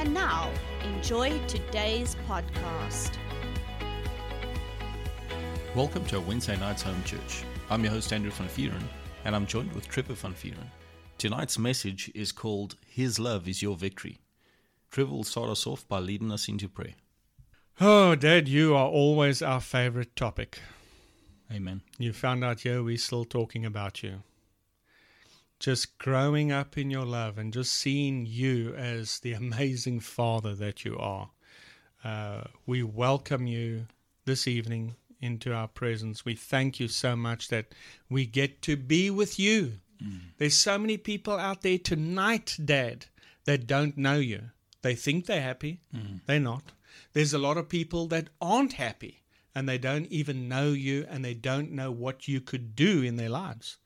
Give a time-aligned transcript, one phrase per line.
[0.00, 0.50] And now,
[0.82, 3.18] enjoy today's podcast.
[5.74, 7.44] Welcome to our Wednesday night's home church.
[7.68, 8.82] I'm your host Andrew van Vuuren,
[9.26, 10.70] and I'm joined with Trevor van Vuuren.
[11.18, 14.20] Tonight's message is called His Love is Your Victory.
[14.90, 16.94] Trevor will start us off by leading us into prayer.
[17.78, 20.60] Oh, Dad, you are always our favorite topic.
[21.52, 21.82] Amen.
[21.98, 24.22] You found out here we're still talking about you.
[25.60, 30.84] Just growing up in your love and just seeing you as the amazing father that
[30.84, 31.30] you are.
[32.02, 33.86] Uh, we welcome you
[34.24, 36.24] this evening into our presence.
[36.24, 37.66] We thank you so much that
[38.08, 39.74] we get to be with you.
[40.38, 43.04] There's so many people out there tonight, Dad,
[43.44, 44.44] that don't know you.
[44.80, 45.82] They think they're happy,
[46.24, 46.72] they're not.
[47.12, 49.20] There's a lot of people that aren't happy
[49.54, 53.16] and they don't even know you and they don't know what you could do in
[53.16, 53.76] their lives.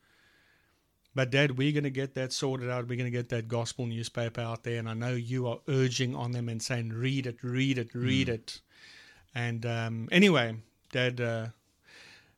[1.15, 2.89] But, Dad, we're going to get that sorted out.
[2.89, 4.79] We're going to get that gospel newspaper out there.
[4.79, 8.29] And I know you are urging on them and saying, read it, read it, read
[8.29, 8.61] it.
[9.35, 10.57] And um, anyway,
[10.93, 11.47] Dad, uh,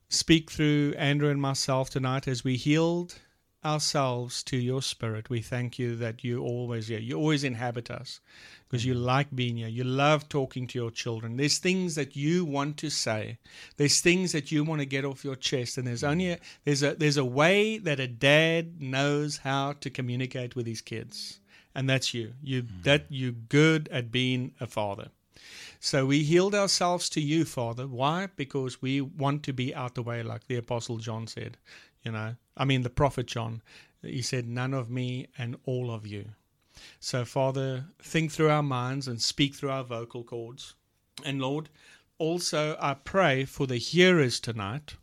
[0.09, 3.19] speak through Andrew and myself tonight as we healed
[3.67, 5.29] ourselves to your spirit.
[5.29, 6.99] We thank you that you always here.
[6.99, 8.21] You always inhabit us
[8.63, 9.03] because you mm-hmm.
[9.03, 9.67] like being here.
[9.67, 11.35] You love talking to your children.
[11.35, 13.37] There's things that you want to say.
[13.75, 16.61] There's things that you want to get off your chest, and there's only a, mm-hmm.
[16.63, 21.39] there's a there's a way that a dad knows how to communicate with his kids,
[21.75, 22.33] and that's you.
[22.41, 22.83] You mm-hmm.
[22.83, 25.09] that you good at being a father.
[25.79, 27.87] So we healed ourselves to you, Father.
[27.87, 28.29] Why?
[28.35, 31.57] Because we want to be out the way, like the Apostle John said.
[32.03, 33.61] You know, I mean, the prophet John.
[34.01, 36.29] He said, None of me and all of you.
[36.99, 40.75] So, Father, think through our minds and speak through our vocal cords.
[41.25, 41.69] And Lord,
[42.17, 44.95] also I pray for the hearers tonight.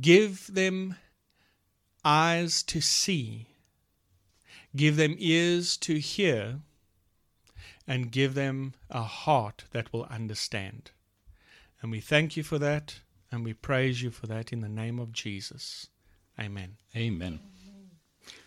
[0.00, 0.96] Give them
[2.04, 3.46] eyes to see,
[4.74, 6.60] give them ears to hear,
[7.86, 10.90] and give them a heart that will understand.
[11.80, 13.00] And we thank you for that,
[13.30, 15.88] and we praise you for that in the name of Jesus.
[16.38, 16.76] Amen.
[16.96, 17.40] Amen.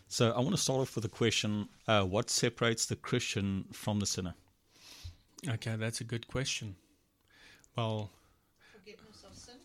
[0.08, 4.00] So I want to start off with a question uh, What separates the Christian from
[4.00, 4.34] the sinner?
[5.48, 6.76] Okay, that's a good question.
[7.76, 8.10] Well,
[8.74, 9.56] forgiveness of sin.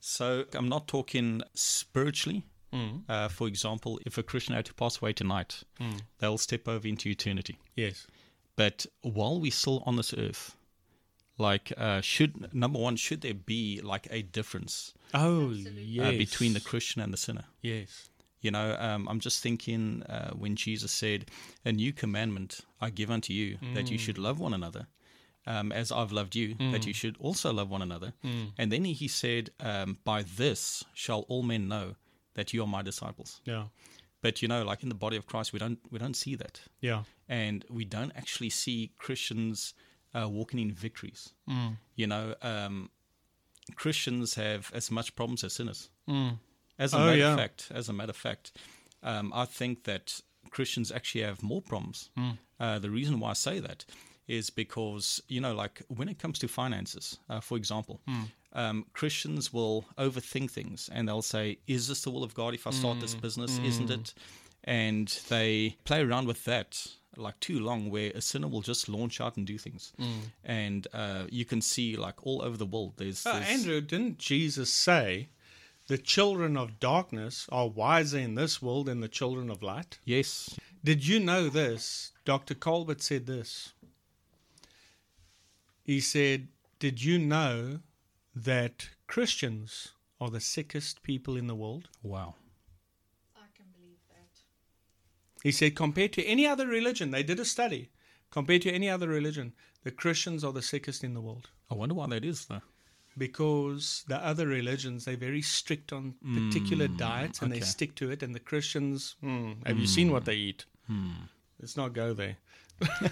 [0.00, 2.44] So I'm not talking spiritually.
[2.72, 6.68] mm, Uh, for example, if a Christian had to pass away tonight, mm, they'll step
[6.68, 7.58] over into eternity.
[7.76, 8.06] yes.
[8.56, 10.56] But while we're still on this earth,
[11.38, 16.16] like, uh, should number one, should there be like a difference Oh, uh, yes.
[16.18, 17.44] between the Christian and the sinner?
[17.62, 18.08] Yes.
[18.40, 21.30] You know, um, I'm just thinking uh, when Jesus said,
[21.64, 24.86] "A new commandment I give unto you, that you should love one another,
[25.46, 28.12] um, as I've loved you, that you should also love one another."
[28.58, 31.96] And then he said, um, "By this shall all men know
[32.34, 33.64] that you are my disciples." Yeah.
[34.22, 36.60] But you know, like in the body of Christ, we don't we don't see that,
[36.80, 37.04] Yeah.
[37.28, 39.74] and we don't actually see Christians
[40.16, 41.32] uh, walking in victories.
[41.48, 41.76] Mm.
[41.96, 42.90] You know, um,
[43.74, 45.90] Christians have as much problems as sinners.
[46.08, 46.38] Mm.
[46.78, 47.32] As a Oh, matter yeah.
[47.32, 48.52] of fact, as a matter of fact,
[49.02, 52.10] um, I think that Christians actually have more problems.
[52.16, 52.38] Mm.
[52.60, 53.84] Uh, the reason why I say that
[54.28, 58.28] is because you know, like when it comes to finances, uh, for example, Mm.
[58.52, 62.66] um, Christians will overthink things and they'll say, "Is this the will of God if
[62.66, 63.00] I start Mm.
[63.00, 63.58] this business?
[63.58, 64.14] Isn't it?"
[64.64, 69.20] And they play around with that like too long, where a sinner will just launch
[69.20, 69.92] out and do things,
[70.44, 72.94] and uh, you can see like all over the world.
[72.96, 75.28] There's, Oh, there's Andrew, didn't Jesus say
[75.88, 79.98] the children of darkness are wiser in this world than the children of light?
[80.04, 82.12] yes, Did you know this?
[82.24, 82.54] Dr.
[82.54, 83.72] Colbert said this.
[85.84, 86.48] He said,
[86.78, 87.80] Did you know
[88.34, 91.88] that Christians are the sickest people in the world?
[92.02, 92.34] wow,
[93.36, 94.40] I can believe that.
[95.46, 97.82] He said, compared to any other religion, they did a study.
[98.30, 99.52] Compared to any other religion,
[99.84, 101.46] the Christians are the sickest in the world.
[101.70, 102.62] I wonder why that is though.
[103.16, 108.22] Because the other religions, they're very strict on particular diets and they stick to it.
[108.24, 110.64] And the Christians, hmm, have you seen what they eat?
[111.60, 112.36] Let's not go there.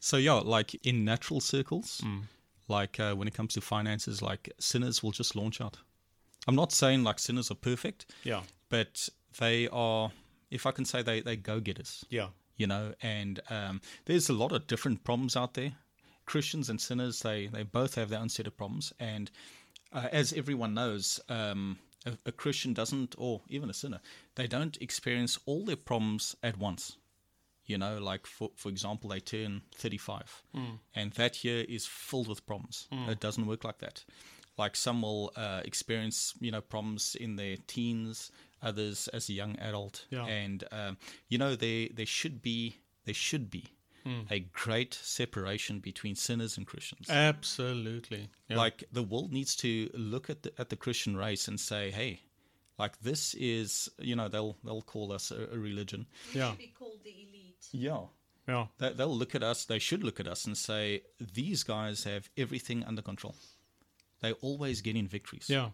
[0.00, 2.22] So yeah, like in natural circles, Mm.
[2.66, 5.76] like uh, when it comes to finances, like sinners will just launch out.
[6.48, 9.08] I'm not saying like sinners are perfect, Yeah, but
[9.38, 10.10] they are,
[10.52, 12.04] if I can say, they they go getters.
[12.10, 15.72] yeah, You know, and um, there's a lot of different problems out there.
[16.24, 18.92] Christians and sinners, they, they both have their own set of problems.
[19.00, 19.30] And
[19.92, 24.00] uh, as everyone knows, um, a, a Christian doesn't, or even a sinner,
[24.36, 26.96] they don't experience all their problems at once.
[27.64, 30.42] You know, like for for example, they turn 35,
[30.94, 32.88] and that year is filled with problems.
[33.08, 34.04] It doesn't work like that.
[34.58, 38.30] Like some will uh, experience, you know, problems in their teens,
[38.62, 40.26] others as a young adult, Yeah.
[40.26, 40.96] and um,
[41.28, 43.64] you know, there there should be there should be
[44.32, 47.08] a great separation between sinners and Christians.
[47.08, 48.28] Absolutely.
[48.48, 48.56] Yeah.
[48.56, 52.20] Like the world needs to look at the, at the Christian race and say, hey,
[52.78, 56.06] like this is, you know, they'll they'll call us a, a religion.
[56.34, 56.52] yeah.
[56.58, 57.66] Be called the elite.
[57.70, 58.00] Yeah.
[58.48, 58.66] Yeah.
[58.78, 59.64] They, they'll look at us.
[59.66, 63.36] They should look at us and say, these guys have everything under control.
[64.20, 65.46] They always get in victories.
[65.48, 65.70] Yeah.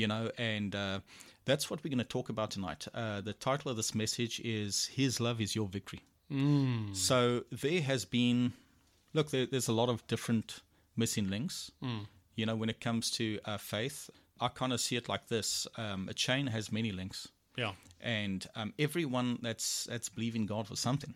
[0.00, 1.00] You know, and uh,
[1.44, 2.82] that's what we're going to talk about tonight.
[2.94, 6.00] Uh, the title of this message is "His Love Is Your Victory."
[6.32, 6.94] Mm.
[6.96, 8.52] So there has been,
[9.14, 10.60] look, there, there's a lot of different
[10.96, 11.70] missing links.
[12.36, 14.08] You know, when it comes to uh, faith,
[14.40, 17.72] I kind of see it like this: um, a chain has many links, Yeah.
[18.00, 21.14] and um, everyone that's that's believing God for something.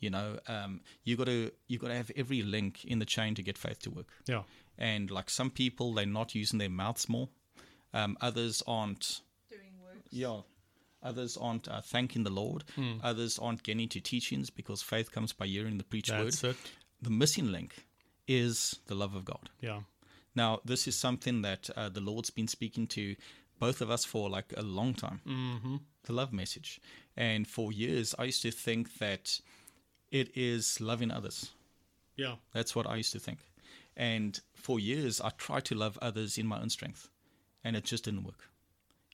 [0.00, 3.34] You know, um, you got to you got to have every link in the chain
[3.34, 4.08] to get faith to work.
[4.26, 4.42] Yeah.
[4.78, 7.28] And like some people, they're not using their mouths more.
[7.94, 9.20] Um, others aren't
[9.50, 10.08] Doing works.
[10.10, 10.40] yeah.
[11.02, 12.64] Others aren't uh, thanking the Lord.
[13.02, 16.52] Others aren't getting to teachings because faith comes by hearing the preached That's word.
[16.52, 16.56] it.
[17.02, 17.74] The missing link
[18.26, 19.50] is the love of God.
[19.60, 19.80] Yeah.
[20.34, 23.16] Now, this is something that uh, the Lord's been speaking to
[23.60, 25.20] both of us for like a long time.
[25.28, 25.76] Mm-hmm.
[26.04, 26.80] The love message.
[27.18, 29.40] And for years, I used to think that
[30.10, 31.50] it is loving others.
[32.16, 32.36] Yeah.
[32.54, 33.40] That's what I used to think.
[33.94, 37.08] And for years, I tried to love others in my own strength,
[37.64, 38.48] and it just didn't work.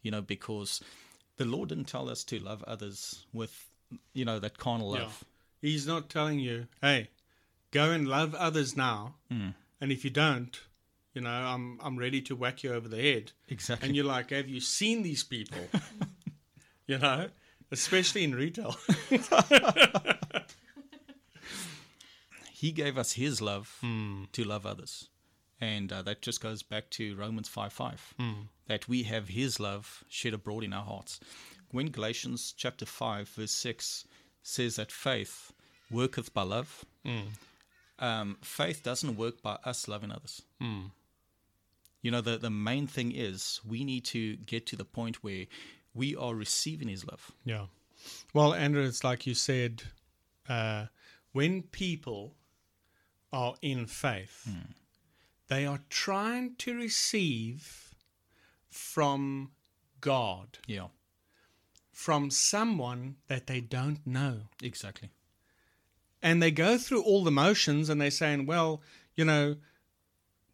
[0.02, 0.81] You know, because
[1.37, 3.69] the Lord didn't tell us to love others with,
[4.12, 5.02] you know, that carnal Yeah.
[5.02, 5.25] love.
[5.62, 7.08] He's not telling you, hey,
[7.70, 9.14] go and love others now.
[9.31, 9.55] Mm.
[9.81, 10.58] And if you don't,
[11.14, 13.32] you know, I'm I'm ready to whack you over the head.
[13.49, 13.87] Exactly.
[13.88, 15.69] And you're like, have you seen these people?
[16.87, 17.29] you know,
[17.70, 18.76] especially in retail.
[22.53, 23.79] he gave us his love
[24.32, 25.08] to love others.
[25.61, 28.15] And uh, that just goes back to Romans 5 5,
[28.67, 31.21] that we have his love shed abroad in our hearts.
[31.71, 34.07] When Galatians chapter 5, verse 6
[34.43, 35.53] says that faith
[35.91, 36.85] worketh by love,
[37.99, 40.43] um, faith doesn't work by us loving others.
[42.03, 45.45] You know, the, the main thing is we need to get to the point where
[45.93, 47.33] we are receiving his love.
[47.45, 47.67] Yeah.
[48.33, 49.83] Well, Andrew, it's like you said,
[50.49, 50.87] uh,
[51.33, 52.33] when people
[53.33, 54.49] are in faith,
[55.50, 57.93] they are trying to receive
[58.70, 59.50] from
[60.00, 60.87] God, Yeah,
[61.93, 64.43] from someone that they don't know.
[64.62, 65.11] exactly.
[66.23, 68.81] And they go through all the motions and they're saying, well,
[69.17, 69.56] you know,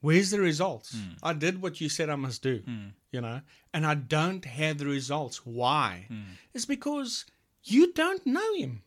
[0.00, 0.94] where's the results?
[0.94, 1.12] Hmm.
[1.22, 2.86] I did what you said I must do, hmm.
[3.12, 3.42] you know,
[3.74, 5.44] and I don't have the results.
[5.44, 6.06] Why?
[6.08, 6.36] Hmm.
[6.54, 7.26] It's because
[7.64, 8.82] you don't know him.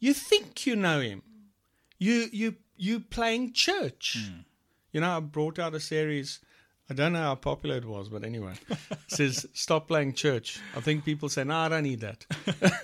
[0.00, 1.22] You think you know him.
[1.98, 4.30] You you you playing church.
[4.98, 6.40] You know, I brought out a series.
[6.90, 10.58] I don't know how popular it was, but anyway, it says stop playing church.
[10.74, 12.26] I think people say, no, I don't need that.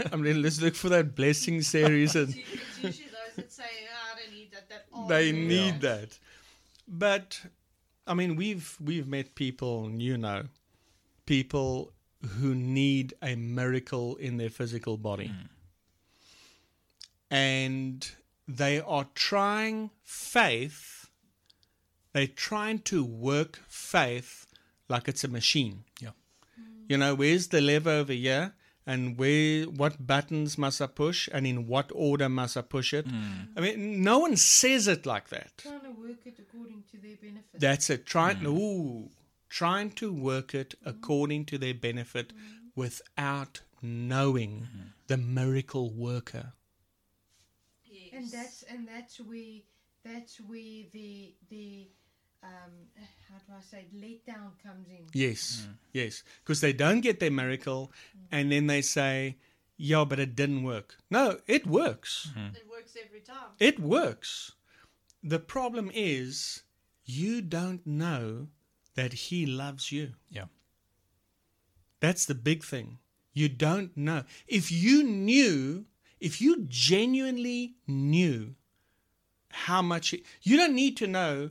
[0.13, 2.39] I mean, let's look for that blessing series and It's
[2.81, 4.69] usually those that say, "Ah, I don't need that.
[4.69, 6.19] That are they the need works." that.
[6.87, 7.41] But
[8.07, 10.45] I mean, we've we've met people, you know,
[11.27, 11.93] people
[12.39, 15.33] who need a miracle in their physical body,
[17.29, 18.09] and
[18.47, 20.94] they are trying faith.
[22.15, 24.47] They're trying to work faith
[24.89, 25.85] like it's a machine.
[26.01, 26.11] Yeah.
[26.59, 26.85] Mm.
[26.89, 28.55] You know, where's the lever over here?
[28.87, 33.09] And where, what buttons must I push, and in what order must I push it?
[33.09, 33.49] Mm.
[33.57, 35.53] I mean, no one says it like that.
[35.57, 37.61] Trying to work it according to their benefit.
[37.61, 38.05] That's it.
[38.05, 38.47] Trying, mm.
[38.47, 39.09] ooh,
[39.49, 42.33] trying to work it according to their benefit
[42.77, 44.89] without knowing mm-hmm.
[45.07, 46.53] the miracle worker.
[47.85, 48.11] Yes.
[48.13, 49.61] and that's and that's where
[50.05, 51.89] that's where the the
[52.45, 52.73] um
[53.29, 55.07] how do I say letdown comes in.
[55.13, 55.75] Yes, mm.
[55.93, 58.27] yes, because they don't get their miracle, mm.
[58.31, 59.37] and then they say,
[59.77, 62.29] "Yeah, but it didn't work." No, it works.
[62.31, 62.55] Mm-hmm.
[62.57, 63.51] it works every time.
[63.59, 64.53] It works.
[65.23, 66.63] The problem is
[67.05, 68.49] you don't know
[68.95, 70.13] that he loves you.
[70.31, 70.47] Yeah.
[72.01, 72.99] That's the big thing.
[73.33, 74.25] You don't know.
[74.47, 75.87] If you knew,
[76.21, 78.55] if you genuinely knew
[79.51, 81.51] how much, he- you don't need to know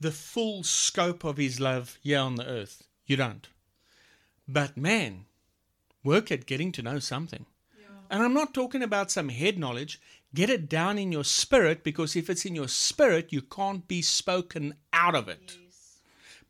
[0.00, 2.84] the full scope of his love here on the earth.
[3.06, 3.48] You don't.
[4.46, 5.26] But man,
[6.04, 7.46] work at getting to know something.
[8.10, 10.00] And I'm not talking about some head knowledge.
[10.34, 14.00] Get it down in your spirit because if it's in your spirit, you can't be
[14.02, 15.58] spoken out of it.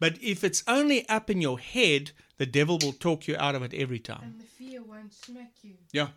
[0.01, 3.63] But if it's only up in your head, the devil will talk you out of
[3.63, 4.23] it every time.
[4.23, 5.75] And the fear won't smack you.
[5.93, 6.09] Yeah.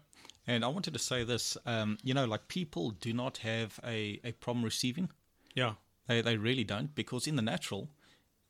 [0.45, 4.19] And I wanted to say this, um, you know, like people do not have a,
[4.23, 5.09] a problem receiving.
[5.55, 5.73] Yeah.
[6.11, 7.89] They, they really don't because in the natural,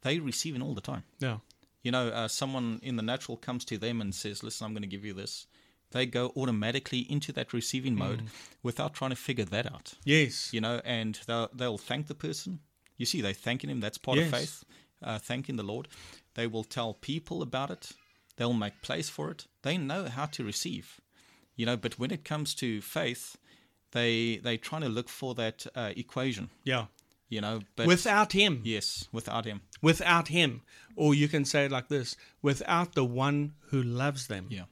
[0.01, 1.03] they receiving all the time.
[1.19, 1.37] Yeah.
[1.83, 4.81] You know, uh, someone in the natural comes to them and says, "Listen, I'm going
[4.89, 5.47] to give you this."
[5.91, 8.23] They go automatically into that receiving mode
[8.63, 9.93] without trying to figure that out.
[10.05, 10.53] Yes.
[10.53, 12.59] You know, and they'll, they'll thank the person.
[12.97, 13.81] You see, they're thanking him.
[13.81, 14.27] That's part Yes.
[14.27, 14.63] of faith,
[15.03, 15.87] uh, thanking the Lord.
[16.35, 17.91] They will tell people about it.
[18.37, 19.47] They'll make place for it.
[19.63, 21.01] They know how to receive.
[21.57, 23.35] You know, but when it comes to faith,
[23.91, 26.49] they they trying to look for that uh, equation.
[26.63, 26.85] Yeah.
[27.31, 28.61] You know, but Without him.
[28.63, 30.61] yes, without him, Without him.
[30.95, 34.47] Or you can say it like this without the one who loves them.
[34.49, 34.65] yeah,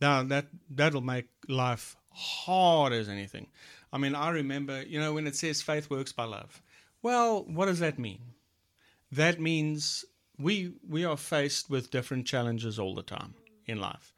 [0.00, 3.48] Now that that'll make life hard as anything.
[3.92, 6.62] I mean, I remember, you know, when it says faith works by love.
[7.02, 8.20] Well, what does that mean?
[9.10, 10.04] That means
[10.38, 13.34] we we are faced with different challenges all the time
[13.66, 14.14] in life.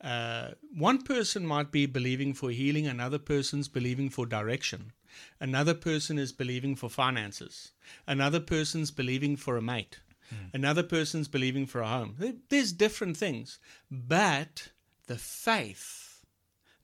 [0.00, 4.92] Uh, one person might be believing for healing, another person's believing for direction,
[5.40, 7.72] another person is believing for finances,
[8.06, 10.46] another person's believing for a mate, hmm.
[10.54, 12.16] another person's believing for a home.
[12.48, 13.58] There's different things,
[13.90, 14.68] but
[15.06, 16.24] the faith,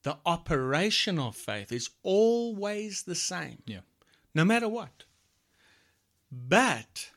[0.02, 3.80] the operation of faith is always the same, yeah,
[4.34, 5.04] no matter what.
[6.30, 7.10] But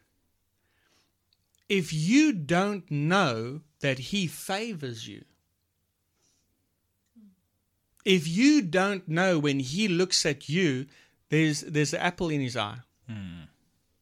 [1.70, 5.24] if you don't know that He favors you,
[8.04, 10.86] if you don't know when He looks at you,
[11.30, 12.78] there's there's an apple in His eye.
[13.10, 13.44] Hmm.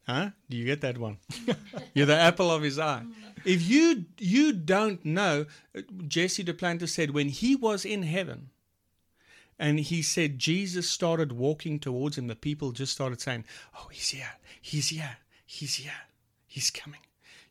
[0.05, 0.29] Huh?
[0.49, 1.17] Do you get that one?
[1.93, 3.03] You're the apple of His eye.
[3.45, 5.45] If you you don't know,
[6.07, 8.49] Jesse Duplantis said when he was in heaven,
[9.59, 14.09] and he said Jesus started walking towards him, the people just started saying, "Oh, he's
[14.09, 15.91] here, he's here, he's here,
[16.45, 17.01] he's coming."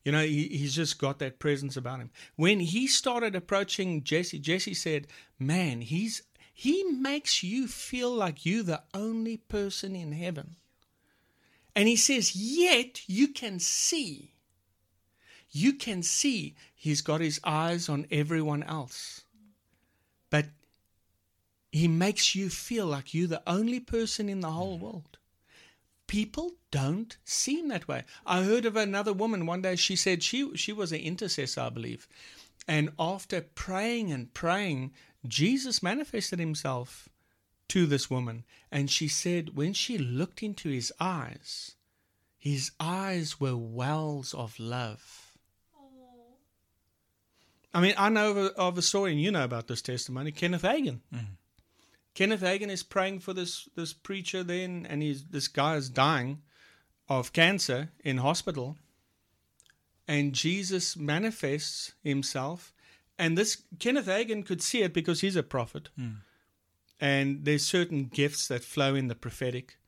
[0.05, 2.11] You know, he, he's just got that presence about him.
[2.37, 5.07] When he started approaching Jesse, Jesse said,
[5.39, 6.23] "Man, he's
[6.63, 10.57] he makes you feel like you're the only person in heaven."
[11.75, 14.35] And he says, "Yet you can see."
[15.51, 19.23] You can see he's got his eyes on everyone else.
[20.31, 20.47] But
[21.71, 25.19] he makes you feel like you're the only person in the whole world.
[26.07, 28.05] People don't seem that way.
[28.25, 31.71] I heard of another woman one day, she said she, she was an intercessor, I
[31.71, 32.07] believe.
[32.69, 34.93] And after praying and praying,
[35.27, 37.09] Jesus manifested himself
[37.69, 38.45] to this woman.
[38.71, 41.77] And she said, when she looked into his eyes,
[42.39, 45.33] his eyes were wells of love.
[47.75, 50.33] I mean, I know of a, of a story, and you know about this testimony
[50.33, 51.01] Kenneth Hagin.
[51.15, 51.35] Mm-hmm.
[52.15, 56.43] Kenneth Hagin is praying for this this preacher then, and he's this guy is dying
[57.09, 58.77] of cancer in hospital,
[60.07, 62.72] and Jesus manifests himself,
[63.23, 66.15] and this Kenneth Hagin could see it because he's a prophet, hmm.
[66.99, 69.79] and there's certain gifts that flow in the prophetic,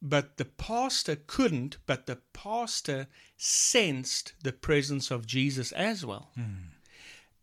[0.00, 3.06] but the pastor couldn't, but the pastor
[3.36, 6.30] sensed the presence of Jesus as well.
[6.34, 6.70] Hmm.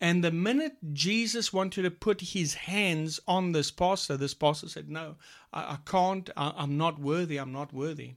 [0.02, 4.90] And the minute Jesus wanted to put his hands on this pastor, this pastor said,
[4.90, 5.18] No,
[5.54, 6.32] I, I can't.
[6.36, 7.38] I, I'm not worthy.
[7.38, 8.16] I'm not worthy.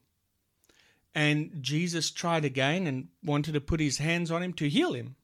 [1.15, 5.17] And Jesus tried again and wanted to put his hands on him to heal him.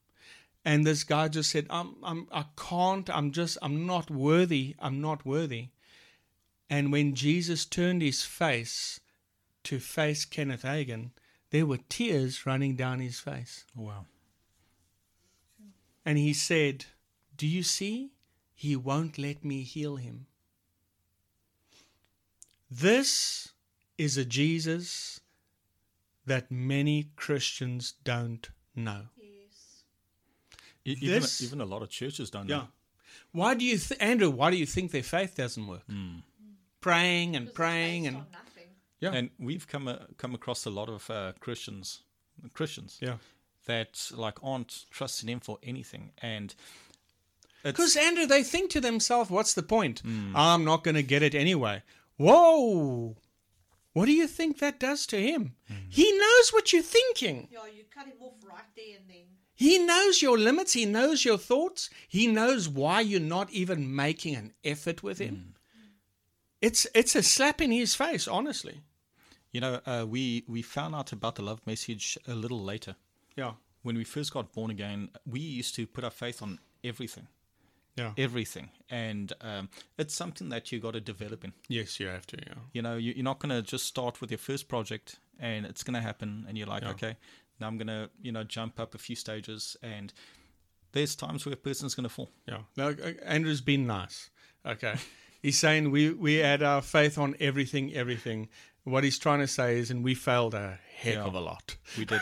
[0.67, 3.09] And this guy just said, I'm, I'm, I can't.
[3.09, 4.75] I'm just, I'm not worthy.
[4.81, 5.69] I'm not worthy.
[6.69, 8.99] And when Jesus turned his face
[9.63, 11.13] to face Kenneth Hagin,
[11.51, 13.65] there were tears running down his face.
[13.79, 14.07] Oh, wow,
[16.05, 16.87] And he said,
[17.37, 18.11] Do you see?
[18.53, 20.27] He won't let me heal him.
[22.69, 23.53] This
[23.97, 25.21] is a Jesus
[26.25, 29.03] that many Christians don't know.
[30.87, 31.03] Yes.
[31.03, 32.57] Even This- even a lot of churches don't Yeah.
[32.57, 32.69] know.
[33.33, 34.31] Why do you, th- Andrew?
[34.31, 35.85] Why do you think their faith doesn't work?
[35.87, 36.19] Hmm.
[36.81, 38.69] Praying and praying and nothing.
[39.01, 42.03] yeah, And we've come uh, come across a lot of uh, Christians,
[42.53, 43.19] Christians yeah.
[43.67, 46.55] that like aren't trusting Him for anything, and
[47.63, 50.01] Because Andrew, they think to themselves, "What's the point?
[50.01, 50.37] Hmm.
[50.37, 51.83] I'm not going to get it anyway."
[52.17, 53.17] Whoa!
[53.93, 55.57] What do you think that does to him?
[55.69, 55.75] Hmm.
[55.89, 57.49] He knows what you're thinking.
[57.51, 59.27] Yeah, you cut him off right there and then.
[59.59, 60.75] He knows your limits.
[60.75, 61.89] He knows your thoughts.
[62.09, 65.55] He knows why you're not even making an effort with him.
[66.61, 68.81] It's it's a slap in his face, honestly.
[69.53, 72.97] you know, uh, we we found out about the love message a little later.
[73.37, 73.53] Yeah.
[73.83, 77.29] When we first got born again, we used to put our faith on everything.
[77.99, 78.13] Yeah.
[78.19, 81.55] everything, and um, it's something that you got to develop in.
[81.67, 82.37] Yes, you have to.
[82.37, 82.55] Yeah.
[82.75, 85.83] You know, you, you're not going to just start with your first project and it's
[85.83, 86.91] going to happen, and you're like, Yeah.
[86.91, 87.17] okay,
[87.61, 90.13] now I'm going to, you know, jump up a few stages, and
[90.93, 92.31] there's times where a person's going to fall.
[92.47, 92.59] Yeah.
[92.77, 94.31] Now, uh, Andrew's been nice.
[94.65, 94.95] Okay.
[95.43, 98.49] he's saying we, we add our faith on everything, everything.
[98.85, 101.25] What he's trying to say is, and we failed a heck Yeah.
[101.25, 101.77] of a lot.
[101.99, 102.21] We did.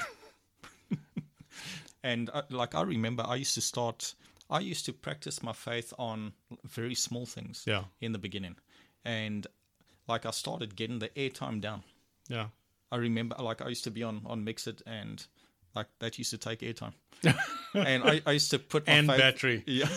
[2.02, 4.14] and uh, like I remember, I used to start.
[4.50, 6.32] I used to practice my faith on
[6.64, 7.64] very small things.
[7.66, 7.84] Yeah.
[8.00, 8.56] In the beginning,
[9.04, 9.46] and
[10.08, 11.82] like I started getting the airtime down.
[12.28, 12.46] Yeah.
[12.94, 15.26] I remember, like I used to be on on MXit, and
[15.74, 16.92] like that used to take airtime.
[17.74, 19.62] and I, I used to put my And faith, battery.
[19.66, 19.88] Yeah.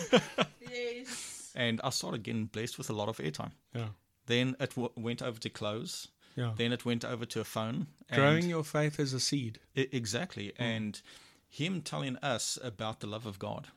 [0.70, 1.52] Yes.
[1.54, 3.52] and I started getting blessed with a lot of airtime.
[3.74, 3.88] Yeah.
[4.26, 6.08] Then it w- went over to clothes.
[6.36, 6.52] Yeah.
[6.56, 7.86] Then it went over to a phone.
[8.08, 9.58] and- Growing your faith as a seed.
[9.76, 10.52] I- exactly.
[10.58, 11.00] And
[11.48, 13.68] him telling us about the love of God,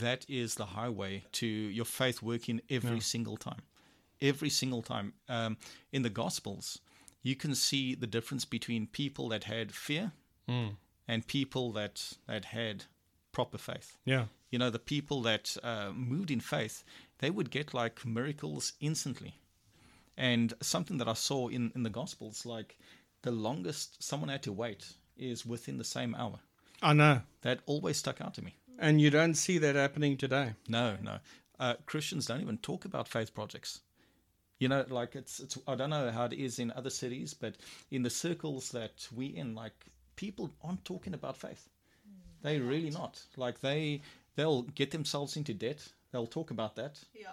[0.00, 3.62] that is the highway to your faith working every single time.
[4.20, 5.14] Every single time.
[5.28, 5.56] Um,
[5.92, 6.78] in the Gospels,
[7.22, 10.12] you can see the difference between people that had fear
[11.08, 12.84] and people that, that had
[13.30, 13.96] proper faith.
[14.04, 14.26] Yeah.
[14.50, 16.84] You know, the people that uh, moved in faith,
[17.18, 19.34] they would get like miracles instantly.
[20.16, 22.76] And something that I saw in, in the Gospels, like
[23.22, 26.40] the longest someone had to wait is within the same hour.
[26.82, 27.22] I know.
[27.42, 28.56] That always stuck out to me.
[28.78, 30.54] And you don't see that happening today.
[30.68, 31.18] No, no.
[31.58, 33.80] Uh, Christians don't even talk about faith projects.
[34.62, 37.54] You know, like it's, it's, I don't know how it is in other cities, but
[37.90, 39.74] in the circles that we in, like
[40.14, 41.68] people aren't talking about faith.
[42.42, 43.20] They really not.
[43.36, 44.02] Like they,
[44.36, 45.80] they'll get themselves into debt.
[46.12, 47.00] They'll talk about that.
[47.12, 47.28] Yeah.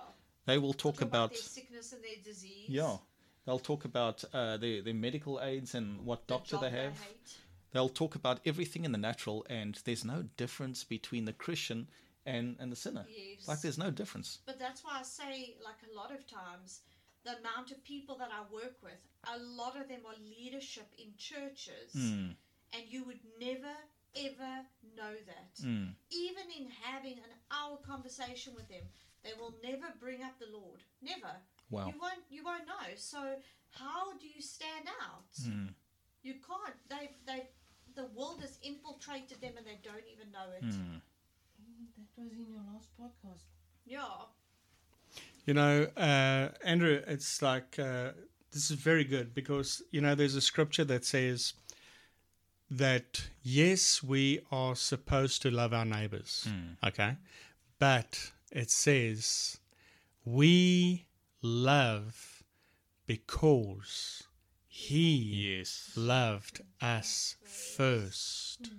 [0.47, 2.65] They will talk, Talk about, their sickness and their disease.
[2.67, 2.97] yeah.
[3.45, 6.97] They'll talk about uh, their their medical aids and what the doctor they have.
[6.99, 7.33] hate.
[7.73, 11.87] They'll talk about everything in the natural, and there's no difference between the Christian
[12.25, 13.05] and and the sinner.
[13.09, 13.47] Yes.
[13.47, 14.39] Like there's no difference.
[14.45, 16.81] But that's why I say, like a lot of times,
[17.25, 21.13] the amount of people that I work with, a lot of them are leadership in
[21.17, 22.35] churches, Mm.
[22.73, 23.75] and you would never
[24.15, 24.65] ever
[24.97, 25.53] know that.
[25.61, 25.93] Mm.
[26.09, 28.83] Even in having an hour conversation with them,
[29.23, 30.81] they will never bring up the Lord.
[31.01, 31.31] Never.
[31.69, 31.87] Wow.
[31.87, 32.23] You won't.
[32.29, 32.95] You won't know.
[32.95, 33.19] So
[33.71, 35.31] how do you stand out?
[35.41, 35.75] Mm.
[36.23, 36.75] You can't.
[36.89, 37.49] They they.
[37.95, 40.63] The world has infiltrated them and they don't even know it.
[40.63, 41.01] Mm.
[41.97, 43.45] That was in your last podcast.
[43.85, 44.25] Yeah.
[45.49, 48.11] You know, uh, Andrew, it's like uh,
[48.51, 51.53] this is very good because you know there's a scripture that says
[52.69, 56.47] that yes, we are supposed to love our neighbors,
[56.85, 57.17] okay,
[57.79, 59.57] but it says
[60.23, 61.07] we
[61.41, 62.43] love
[63.07, 64.21] because
[64.67, 65.93] He Yes.
[65.95, 68.69] loved us first.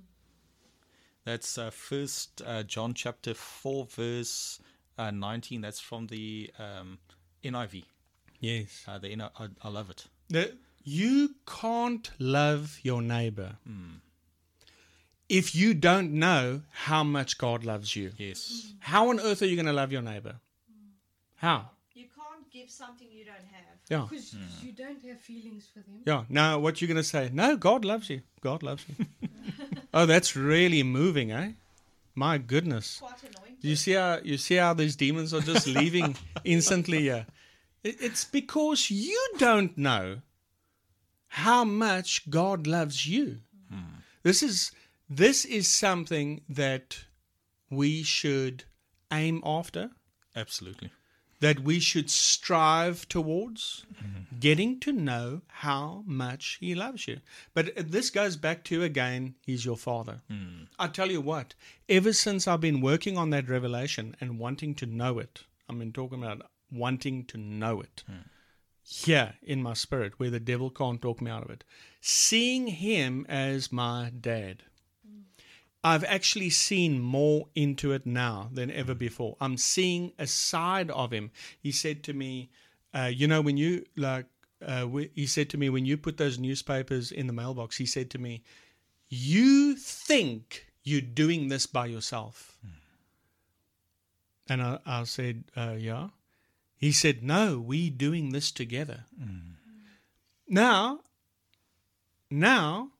[1.24, 4.60] That's uh, first uh, John chapter four verse
[4.98, 5.60] uh, nineteen.
[5.60, 6.98] That's from the um,
[7.44, 7.84] NIV.
[8.40, 10.06] Yes, Uh, the NI- I, I love it.
[10.30, 13.56] that you can't love your neighbor
[15.28, 18.12] if you don't know how much God loves you.
[18.16, 18.72] Yes.
[18.80, 20.36] How on earth are you going to love your neighbor?
[21.36, 21.70] How?
[21.94, 23.76] You can't give something you don't have.
[23.88, 24.06] Yeah.
[24.08, 26.00] Because you don't have feelings for them.
[26.06, 26.24] Yeah.
[26.28, 27.30] Now, what you're going to say?
[27.32, 28.22] No, God loves you.
[28.40, 29.06] God loves you.
[29.94, 31.52] oh, that's really moving, eh?
[32.14, 32.98] My goodness.
[32.98, 33.49] Quite annoying.
[33.60, 37.00] You see how you see how these demons are just leaving instantly.
[37.00, 37.24] Yeah,
[37.84, 40.22] it's because you don't know
[41.28, 43.38] how much God loves you.
[43.70, 44.00] Hmm.
[44.22, 44.72] This is
[45.08, 47.04] this is something that
[47.70, 48.64] we should
[49.12, 49.90] aim after,
[50.36, 50.90] Absolutely.
[51.40, 54.38] That we should strive towards, mm-hmm.
[54.38, 57.20] getting to know how much He loves you.
[57.54, 60.20] But this goes back to again, He's your Father.
[60.30, 60.68] Mm.
[60.78, 61.54] I tell you what,
[61.88, 65.92] ever since I've been working on that revelation and wanting to know it, I mean,
[65.92, 68.22] talking about wanting to know it hmm.
[68.82, 71.64] here in my spirit, where the devil can't talk me out of it,
[72.00, 74.64] seeing him as my dad.
[75.82, 79.36] I've actually seen more into it now than ever before.
[79.40, 81.30] I'm seeing a side of him.
[81.58, 82.50] He said to me,
[82.92, 84.26] uh, "You know, when you like,"
[84.60, 87.86] uh, we, he said to me, "When you put those newspapers in the mailbox," he
[87.86, 88.42] said to me,
[89.08, 92.58] "You think you're doing this by yourself?"
[94.48, 96.08] And I, I said, uh, "Yeah."
[96.76, 99.04] He said, "No, we're doing this together."
[100.46, 101.00] Now,
[102.30, 102.90] now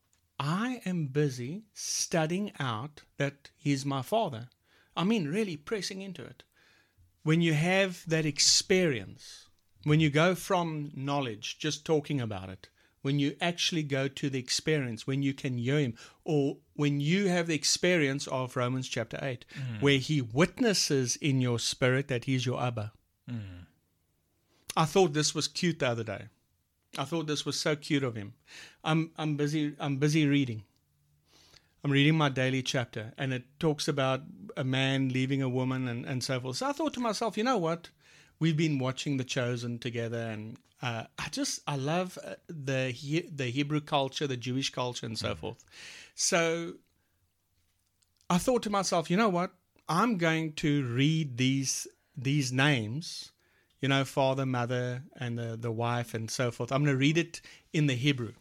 [0.40, 4.48] I am busy studying out that he's my father.
[4.96, 6.44] I mean, really pressing into it.
[7.22, 9.48] When you have that experience,
[9.84, 12.70] when you go from knowledge, just talking about it,
[13.02, 17.28] when you actually go to the experience, when you can hear Him, or when you
[17.28, 19.82] have the experience of Romans chapter 8, mm.
[19.82, 22.92] where He witnesses in your spirit that He's your Abba.
[23.30, 23.66] Mm.
[24.74, 26.28] I thought this was cute the other day.
[26.98, 28.34] I thought this was so cute of him.
[28.82, 30.64] I'm I'm busy I'm busy reading.
[31.82, 34.22] I'm reading my daily chapter and it talks about
[34.56, 36.56] a man leaving a woman and, and so forth.
[36.58, 37.88] So I thought to myself, you know what?
[38.38, 43.28] We've been watching The Chosen together and uh, I just I love uh, the He-
[43.34, 45.64] the Hebrew culture, the Jewish culture and so forth.
[46.14, 46.74] So
[48.28, 49.52] I thought to myself, you know what?
[49.88, 53.32] I'm going to read these these names
[53.80, 56.70] you know, father, mother, and the, the wife, and so forth.
[56.72, 57.40] I'm going to read it
[57.72, 58.32] in the Hebrew.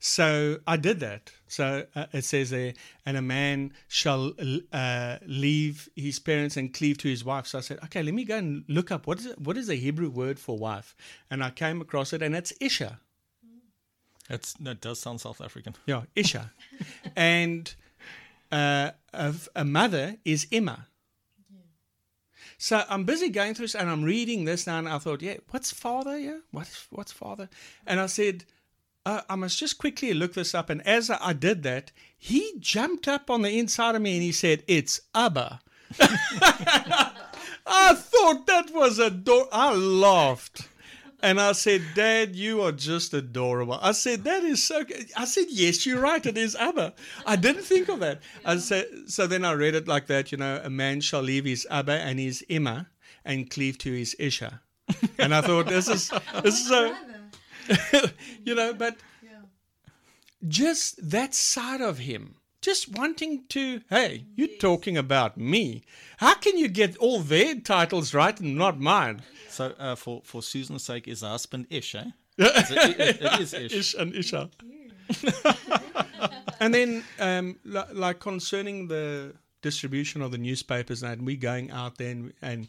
[0.00, 1.32] So I did that.
[1.48, 4.32] So uh, it says there, and a man shall
[4.72, 7.46] uh, leave his parents and cleave to his wife.
[7.46, 9.66] So I said, okay, let me go and look up what is it, what is
[9.66, 10.94] the Hebrew word for wife,
[11.30, 13.00] and I came across it, and it's isha.
[14.28, 15.74] That's, that does sound South African.
[15.86, 16.52] Yeah, isha,
[17.16, 17.74] and
[18.52, 20.86] uh, a, a mother is Emma.
[22.58, 25.36] So I'm busy going through this and I'm reading this now, and I thought, yeah,
[25.50, 26.18] what's father?
[26.18, 27.48] Yeah, what's what's father?
[27.86, 28.44] And I said,
[29.06, 30.68] uh, I must just quickly look this up.
[30.68, 34.32] And as I, did that, he jumped up on the inside of me and he
[34.32, 35.60] said, "It's Abba."
[36.00, 39.48] I thought that was a adorable.
[39.52, 40.68] I laughed.
[41.20, 43.78] And I said, Dad, you are just adorable.
[43.82, 45.10] I said, that is so good.
[45.16, 46.24] I said, yes, you're right.
[46.24, 46.94] It is Abba.
[47.26, 48.20] I didn't think of that.
[48.44, 51.44] I said, so then I read it like that, you know, a man shall leave
[51.44, 52.88] his Abba and his Emma
[53.24, 54.60] and cleave to his Isha.
[55.18, 56.08] And I thought, this is,
[56.42, 56.94] this is so,
[58.44, 59.30] you know, but Yeah.
[60.46, 65.82] just that side of him, just wanting to, hey, you're talking about me.
[66.18, 69.22] How can you get all their titles right and not mine?
[69.48, 72.04] So uh, for, for Susan's sake, is the husband Ish, eh?
[72.38, 73.72] Is it, it, it is Ish.
[73.72, 74.50] Ish and Isha.
[76.60, 81.98] and then, um, li- like concerning the distribution of the newspapers, and we going out
[81.98, 82.68] there, and, and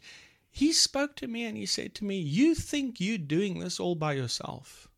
[0.49, 3.95] he spoke to me and he said to me, "You think you're doing this all
[3.95, 4.89] by yourself?"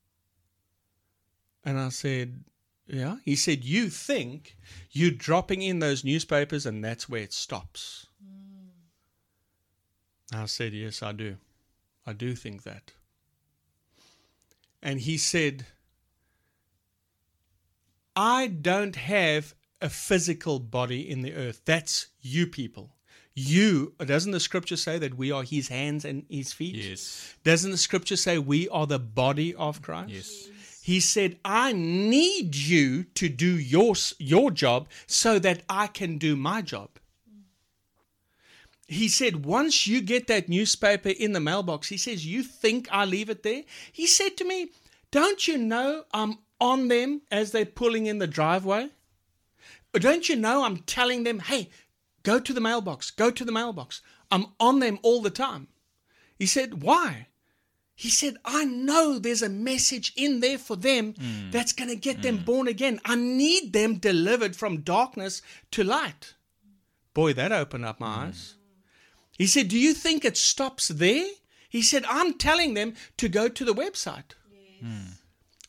[1.64, 2.44] And I said,
[2.92, 4.58] "Yeah." He said, "You think
[4.92, 8.70] you're dropping in those newspapers, and that's where it stops." Hmm.
[10.34, 11.38] I said, "Yes, I do.
[12.06, 12.92] I do think that."
[14.82, 15.68] And he said,
[18.16, 21.62] I don't have a physical body in the earth.
[21.66, 22.96] That's you people.
[23.34, 26.76] You, doesn't the scripture say that we are his hands and his feet?
[26.76, 27.34] Yes.
[27.44, 30.12] Doesn't the scripture say we are the body of Christ?
[30.12, 30.50] Yes.
[30.82, 36.36] He said, I need you to do your, your job so that I can do
[36.36, 36.90] my job.
[38.88, 43.06] He said, once you get that newspaper in the mailbox, he says, You think I
[43.06, 43.64] leave it there?
[43.92, 44.72] He said to me,
[45.12, 48.90] Don't you know I'm on them as they're pulling in the driveway?
[49.94, 51.70] Don't you know I'm telling them, Hey,
[52.24, 54.02] go to the mailbox, go to the mailbox.
[54.32, 55.68] I'm on them all the time.
[56.38, 57.28] He said, Why?
[57.96, 61.52] He said, I know there's a message in there for them hmm.
[61.52, 62.46] that's going to get them hmm.
[62.46, 63.00] born again.
[63.06, 66.34] I need them delivered from darkness to light.
[67.14, 68.22] Boy, that opened up my hmm.
[68.28, 68.56] eyes.
[69.38, 71.28] He said, Do you think it stops there?
[71.70, 74.34] He said, I'm telling them to go to the website.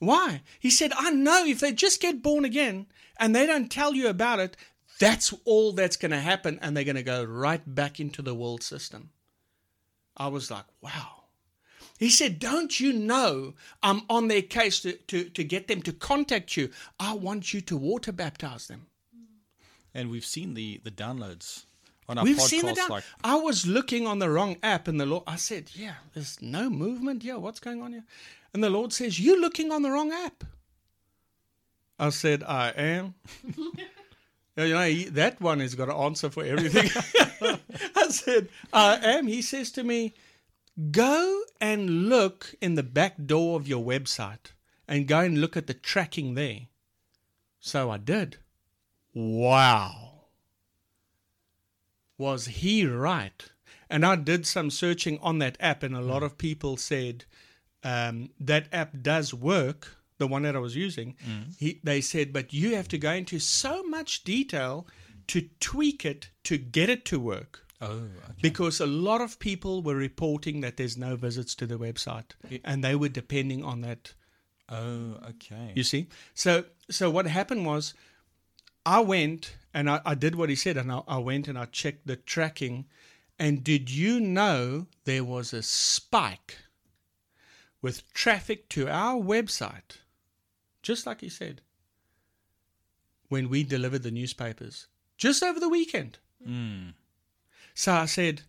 [0.00, 0.42] Why?
[0.58, 2.86] He said, I know if they just get born again
[3.20, 4.56] and they don't tell you about it,
[4.98, 8.34] that's all that's going to happen and they're going to go right back into the
[8.34, 9.10] world system.
[10.16, 11.21] I was like, wow.
[12.02, 15.92] He said, Don't you know I'm on their case to, to, to get them to
[15.92, 16.70] contact you?
[16.98, 18.86] I want you to water baptize them.
[19.94, 21.64] And we've seen the, the downloads
[22.08, 22.48] on our We've podcast.
[22.48, 22.88] seen the down.
[22.88, 26.42] like, I was looking on the wrong app, and the Lord, I said, "Yeah, there's
[26.42, 27.22] no movement.
[27.22, 28.04] Yeah, what's going on here?"
[28.52, 30.42] And the Lord says, "You're looking on the wrong app."
[32.00, 33.14] I said, "I am."
[34.54, 36.90] You know, he, that one has got an answer for everything.
[37.96, 40.12] I said, "I am." He says to me,
[40.90, 44.52] "Go and look in the back door of your website,
[44.88, 46.68] and go and look at the tracking there."
[47.60, 48.38] So I did.
[49.14, 50.12] Wow
[52.22, 53.50] was he right?
[53.90, 57.24] And I did some searching on that app, and a lot of people said
[57.82, 59.96] um, that app does work.
[60.18, 61.16] The one that I was using,
[61.58, 64.86] he, they said, but you have to go into so much detail
[65.26, 67.61] to tweak it to get it to work.
[67.82, 67.88] Oh,
[68.24, 68.40] okay.
[68.40, 72.30] Because a lot of people were reporting that there's no visits to the website,
[72.64, 74.14] and they were depending on that
[74.68, 75.72] Oh, okay.
[75.74, 77.92] you see, so so what happened was,
[78.86, 81.66] I went and I, I did what he said, and I, I went and I
[81.66, 82.86] checked the tracking,
[83.38, 86.56] and did you know there was a spike
[87.82, 89.98] with traffic to our website,
[90.82, 91.60] just like he said,
[93.28, 94.86] when we delivered the newspapers,
[95.18, 96.18] just over the weekend.
[96.46, 96.94] Mm.
[97.74, 98.42] So I said,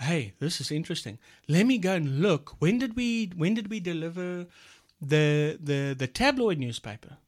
[0.00, 1.18] "Hey, this is interesting.
[1.48, 2.56] Let me go and look.
[2.60, 4.46] When did we when did we deliver
[5.00, 7.18] the the the tabloid newspaper?"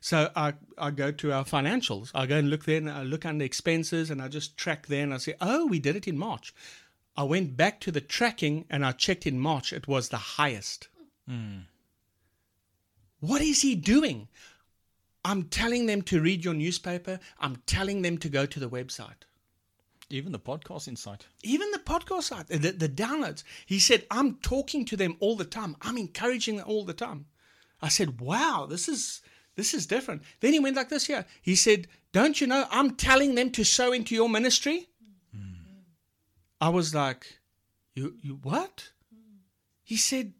[0.00, 2.10] So I I go to our financials.
[2.14, 5.02] I go and look there and I look under expenses and I just track there
[5.02, 6.54] and I say, "Oh, we did it in March."
[7.16, 9.72] I went back to the tracking and I checked in March.
[9.72, 10.88] It was the highest.
[11.26, 11.62] Hmm.
[13.18, 14.28] What is he doing?
[15.24, 17.18] I'm telling them to read your newspaper.
[17.40, 19.24] I'm telling them to go to the website
[20.10, 21.26] Even the podcast insight.
[21.42, 23.42] even the podcast site, the, the downloads.
[23.66, 25.76] He said, I'm talking to them all the time.
[25.82, 27.26] I'm encouraging them all the time.
[27.82, 29.20] I said, wow, this is
[29.58, 30.22] this is different.
[30.38, 31.26] Then he went like this here.
[31.42, 34.88] He said, Don't you know I'm telling them to sow into your ministry?
[35.34, 35.54] Hmm.
[36.60, 37.40] I was like,
[37.92, 38.90] You you what?
[39.82, 40.34] He said,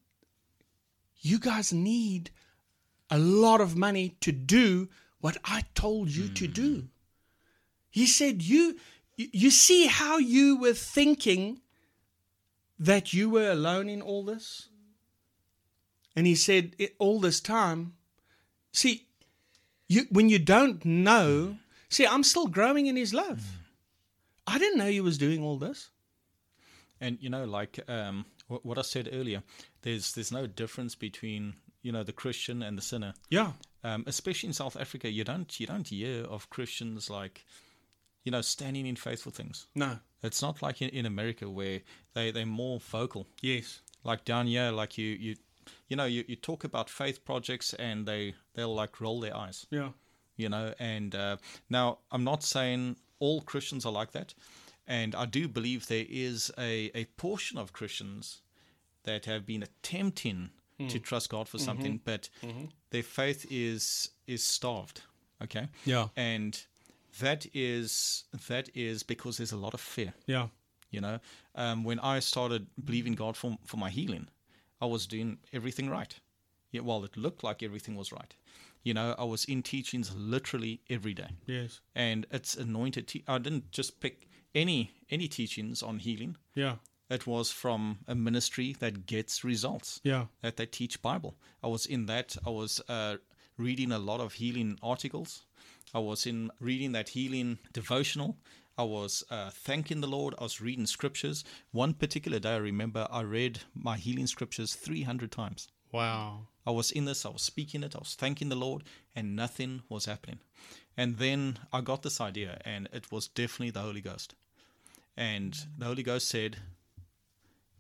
[1.17, 2.31] You guys need
[3.11, 4.89] a lot of money to do
[5.21, 6.53] what I told you to hmm.
[6.53, 6.89] do.
[7.91, 8.77] He said, "You,
[9.33, 11.61] you see how you were thinking
[12.79, 14.69] that you were alone in all this."
[16.15, 17.95] And he said, "All this time,
[18.73, 19.07] see,
[19.89, 23.59] you when you don't know, see, I'm still growing in His love.
[24.47, 25.91] I didn't know He was doing all this.
[27.01, 29.43] And you know, like um, what, what I said earlier,
[29.83, 33.15] there's there's no difference between you know the Christian and the sinner.
[33.31, 33.53] Yeah,
[33.85, 37.45] Um, especially in South Africa, you don't you don't hear of Christians like
[38.25, 39.67] you know standing in faithful things.
[39.75, 41.81] no, It's not like in, in America where
[42.15, 43.27] they they're more vocal.
[43.41, 45.37] yes, Like down here, like you you
[45.89, 49.67] you know you, you talk about faith projects and they they'll like roll their eyes.
[49.71, 49.91] yeah,
[50.37, 51.37] you know and uh,
[51.69, 54.33] now i'm not saying all christians are like that
[54.87, 58.41] and i do believe there is a, a portion of christians
[59.03, 61.03] that have been attempting to hmm.
[61.03, 61.67] trust god for mm-hmm.
[61.67, 62.67] something but mm-hmm.
[62.91, 65.03] their faith is is starved
[65.43, 65.69] okay?
[65.85, 66.61] Yeah, and
[67.21, 70.15] that is that is because there's a lot of fear.
[70.27, 70.49] Yeah,
[70.91, 71.19] you know
[71.55, 74.29] um, when i started believing god for, for my healing
[74.81, 76.19] i was doing everything right.
[76.71, 78.35] Yeah, well it looked like everything was right.
[78.83, 81.31] You know i was in teachings literally every day.
[81.47, 86.37] Yes, and it's anointed te- i didn't just pick any any teachings on healing.
[86.55, 86.77] Yeah,
[87.11, 90.01] it was from a ministry that gets results.
[90.05, 91.37] Yeah, that they teach bible.
[91.63, 93.17] I was in that i was uh,
[93.57, 95.45] reading a lot of healing articles
[95.95, 98.37] i was in reading that healing devotional
[98.77, 103.07] i was uh, thanking the lord i was reading scriptures one particular day i remember
[103.11, 107.83] i read my healing scriptures 300 times wow, I was in this, I was speaking
[107.83, 110.41] it, I was thanking the Lord, and nothing was happening.
[110.97, 114.35] And then I got this idea, and it was definitely the Holy Ghost.
[115.17, 116.59] And the Holy Ghost said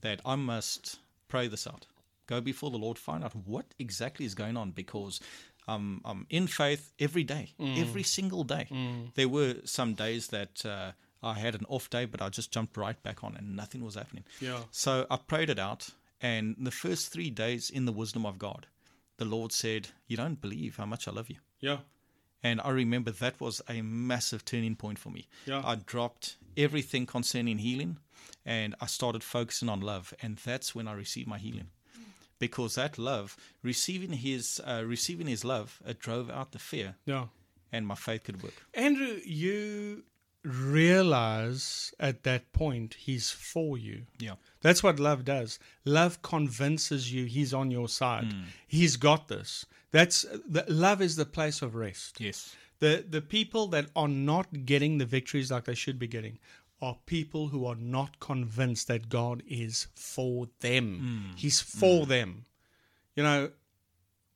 [0.00, 1.86] that I must pray this out.
[2.26, 5.20] Go before the Lord, find out what exactly is going on because
[5.68, 8.66] um, I'm in faith every day, every single day.
[9.14, 12.76] There were some days that uh, I had an off day, but I just jumped
[12.76, 14.24] right back on and nothing was happening.
[14.40, 14.60] Yeah.
[14.70, 18.66] So I prayed it out, and the first three days in the wisdom of God,
[19.18, 21.36] the Lord said, You don't believe how much I love you.
[21.60, 21.78] yeah,
[22.42, 25.26] And I remember that was a massive turning point for me.
[25.46, 25.62] Yeah.
[25.64, 27.98] I dropped everything concerning healing
[28.46, 30.14] and I started focusing on love.
[30.22, 31.68] And that's when I received my healing.
[32.38, 37.26] Because that love, receiving his uh, receiving his love, it drove out the fear yeah.
[37.72, 38.54] and my faith could work.
[38.74, 40.04] Andrew, you
[40.44, 44.02] realize at that point he's for you.
[44.18, 44.34] Yeah.
[44.60, 45.58] That's what love does.
[45.84, 48.32] Love convinces you he's on your side.
[48.66, 49.66] He's got this.
[49.90, 52.20] That's the, love is the place of rest.
[52.20, 52.54] Yes.
[52.80, 56.38] The the people that are not getting the victories like they should be getting
[56.80, 60.98] are people who are not convinced that God is for them.
[60.98, 61.36] Hmm.
[61.36, 62.08] He's for hmm.
[62.08, 62.44] them.
[63.14, 63.50] You know,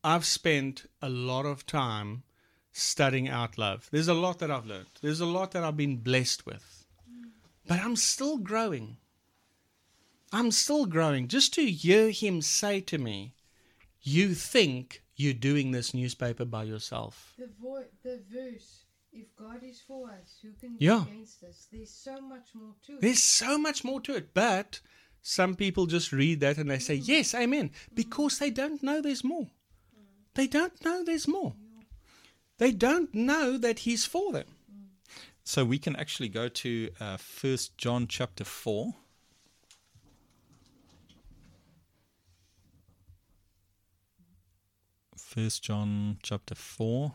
[0.03, 2.25] I've spent a lot of time
[2.73, 3.89] studying out love.
[3.93, 4.87] There's a lot that I've learned.
[5.01, 6.85] There's a lot that I've been blessed with.
[7.67, 8.97] But I'm still growing.
[10.33, 11.29] I'm still growing.
[11.29, 13.35] Just to hear him say to me,
[14.01, 17.35] You think you're doing this newspaper by yourself.
[17.39, 18.82] The, vo- the verse,
[19.12, 21.05] if God is for us, who can Yeah.
[21.05, 21.68] be against us?
[21.70, 23.01] There's so much more to it.
[23.01, 24.33] There's so much more to it.
[24.35, 24.81] But
[25.22, 29.25] some people just read that and they say, Yes, amen, because they don't know there's
[29.25, 29.51] more.
[30.35, 31.55] They don't know there's more.
[32.59, 34.46] They don't know that he's for them.
[35.44, 38.94] So we can actually go to uh, First John chapter four.
[45.16, 47.12] First John chapter 4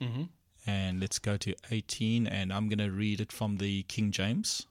[0.00, 0.22] Mm-hmm.
[0.68, 4.66] And let's go to eighteen, and I'm going to read it from the King James.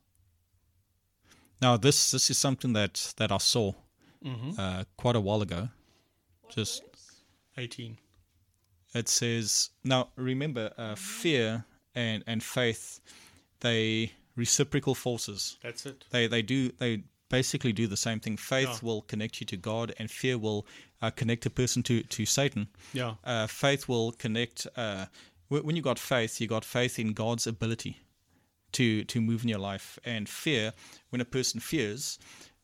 [1.61, 3.73] Now, this this is something that that I saw
[4.57, 5.69] uh, quite a while ago.
[6.49, 6.83] Just
[7.57, 7.97] 18.
[8.93, 12.99] it says now remember uh, fear and and faith
[13.59, 16.05] they reciprocal forces That's it.
[16.11, 18.79] they they do they basically do the same thing faith Yeah.
[18.87, 20.65] will connect you to god and fear will
[21.01, 23.15] uh, connect a person to to satan Yeah.
[23.25, 27.47] uh, faith will connect uh, wh- when you got faith you got faith in god's
[27.47, 28.01] ability
[28.73, 29.97] to to move in your life.
[30.05, 30.73] And fear
[31.09, 32.19] when a person fears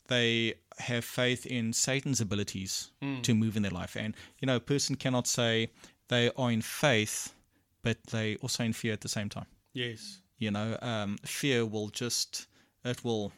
[0.07, 2.91] they have faith in satan's abilities
[3.21, 3.95] to move in their life.
[3.95, 5.69] And you know a person cannot say
[6.09, 7.33] they are in faith
[7.81, 9.47] but they also in fear at the same time.
[9.73, 10.19] Yes.
[10.37, 12.47] you know um, fear will just
[12.83, 13.31] it will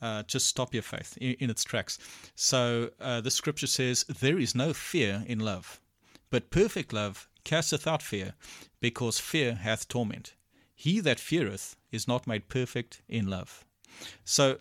[0.00, 1.98] uh, just stop your faith in, in its tracks.
[2.34, 5.80] So uh, the scripture says there is no fear in love
[6.30, 8.34] but perfect love casteth out fear
[8.80, 10.34] because fear hath torment
[10.74, 13.64] he that feareth is not made perfect in love
[14.24, 14.58] so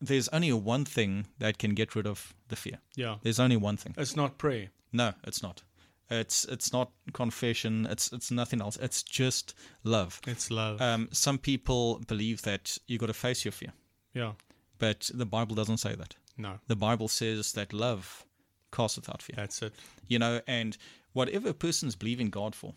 [0.00, 3.16] there's only one thing that can get rid of the fear Yeah.
[3.22, 4.68] there's only one thing It's not prayer.
[4.92, 5.62] no it's not
[6.10, 10.80] it's it's not confession it's it's nothing else it's just love It's love.
[10.80, 13.72] um, some people believe that you got to face your fear,
[14.14, 14.32] yeah.
[14.78, 16.14] but the Bible doesn't say that.
[16.38, 16.60] No.
[16.68, 18.24] The Bible says that love
[18.72, 19.36] casteth out fear.
[19.36, 19.72] That's it.
[20.06, 20.76] You know, and
[21.12, 22.74] whatever a person's believing God for,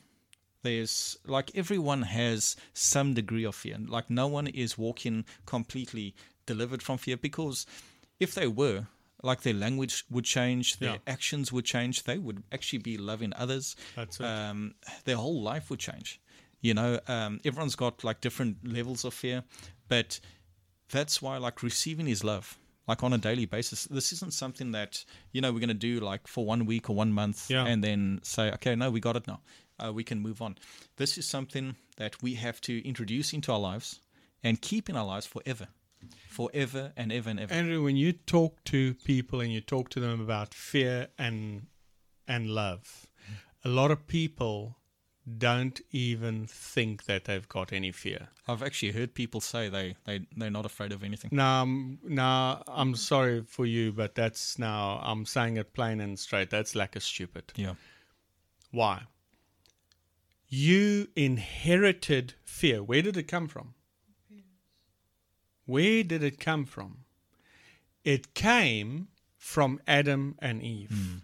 [0.63, 3.77] there's like everyone has some degree of fear.
[3.85, 7.65] Like no one is walking completely delivered from fear because
[8.19, 8.87] if they were,
[9.23, 10.97] like their language would change, their Yeah.
[11.07, 13.75] actions would change, they would actually be loving others.
[13.95, 14.25] That's it.
[14.25, 14.75] Um,
[15.05, 16.19] their whole life would change.
[16.59, 19.43] You know, um, everyone's got like different levels of fear,
[19.87, 20.19] but
[20.89, 23.85] that's why like receiving his love like on a daily basis.
[23.85, 26.95] This isn't something that you know we're going to do like for one week or
[26.95, 27.65] one month Yeah.
[27.65, 29.39] and then say okay no we got it now.
[29.79, 30.57] Uh, we can move on.
[30.97, 33.99] This is something that we have to introduce into our lives
[34.43, 35.67] and keep in our lives forever.
[36.29, 37.53] Forever and ever and ever.
[37.53, 41.67] Andrew, when you talk to people and you talk to them about fear and
[42.27, 43.07] and love,
[43.65, 44.77] a lot of people
[45.37, 48.29] don't even think that they've got any fear.
[48.47, 52.63] i've actually heard people say they, they they're not afraid of anything Now, um, now
[52.67, 56.49] I'm sorry for you, but that's now I'm saying it plain and straight.
[56.49, 57.53] That's like a stupid.
[57.55, 57.75] yeah
[58.71, 59.03] Why?
[60.47, 62.83] You inherited fear.
[62.83, 63.73] Where did it come from?
[65.65, 67.05] Where did it come from?
[68.03, 69.07] It came
[69.37, 71.21] from Adam and Eve.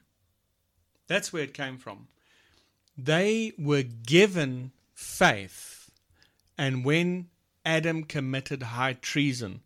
[1.07, 2.07] That's where it came from.
[2.97, 5.91] They were given faith,
[6.57, 7.29] and when
[7.63, 9.61] Adam committed high treason,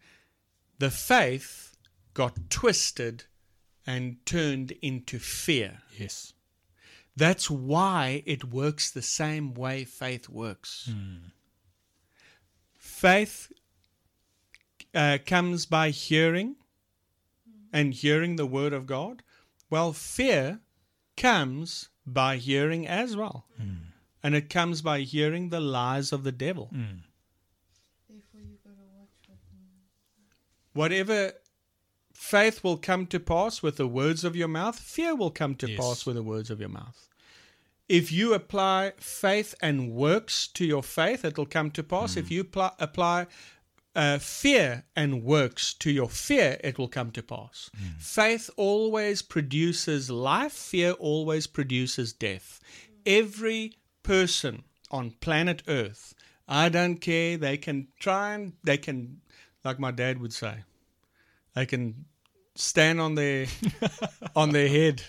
[0.80, 1.78] the faith
[2.14, 3.26] got twisted
[3.88, 5.82] and turned into fear.
[5.98, 6.34] yes
[7.16, 10.90] That's why it works the same way faith works.
[12.74, 13.52] Faith
[14.94, 16.56] uh, comes by hearing
[17.72, 19.24] and hearing the word of God.
[19.70, 20.60] Well, fear
[21.16, 23.46] comes by hearing as well.
[23.58, 23.92] Hmm.
[24.24, 26.68] And it comes by hearing the lies of the devil.
[26.68, 27.02] Hmm.
[28.10, 29.38] Therefore, you gotta watch what
[30.74, 31.34] Whatever
[32.14, 35.70] faith will come to pass with the words of your mouth, fear will come to
[35.70, 35.80] Yes.
[35.80, 37.08] pass with the words of your mouth.
[37.90, 42.16] If you apply faith and works to your faith, it will come to pass.
[42.16, 42.34] If hmm.
[42.34, 43.28] you pl- apply
[43.96, 47.70] uh, fear and works to your fear, it will come to pass.
[48.00, 52.60] Faith always produces life, fear always produces death.
[53.06, 53.74] Every
[54.04, 56.14] person on planet Earth,
[56.48, 59.22] I don't care, they can try and, they can,
[59.64, 60.64] like my dad would say,
[61.54, 62.06] they can
[62.56, 63.48] stand on their
[64.36, 65.02] on their head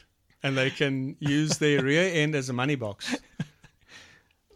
[0.42, 3.16] and they can use their rear end as a money box.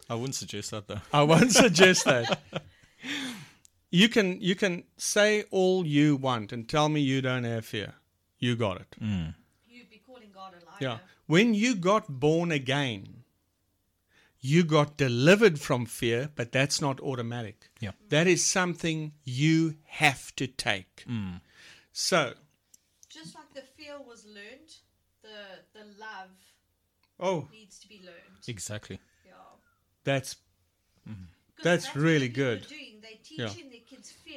[0.09, 2.39] i wouldn't suggest that though I won't suggest that.
[3.99, 7.93] You can you can say all you want and tell me you don't have fear.
[8.39, 8.95] You got it.
[9.01, 9.33] Mm.
[9.67, 10.77] You'd be calling God a liar.
[10.79, 10.97] Yeah.
[11.25, 13.23] When you got born again,
[14.39, 17.69] you got delivered from fear, but that's not automatic.
[17.79, 17.91] Yeah.
[18.09, 21.03] That is something you have to take.
[21.07, 21.41] Mm.
[21.91, 22.33] So,
[23.09, 24.71] Just like the fear was learned,
[25.23, 25.39] the
[25.73, 26.29] the love
[27.19, 28.43] oh, needs to be learned.
[28.47, 29.33] exactly Yeah.
[30.03, 30.35] that's
[31.09, 31.23] mm-hmm.
[31.57, 32.67] 'Cause That's what really the people are good.
[32.67, 33.01] Doing.
[33.01, 33.47] They're Yeah.
[33.47, 33.76] teaching their kids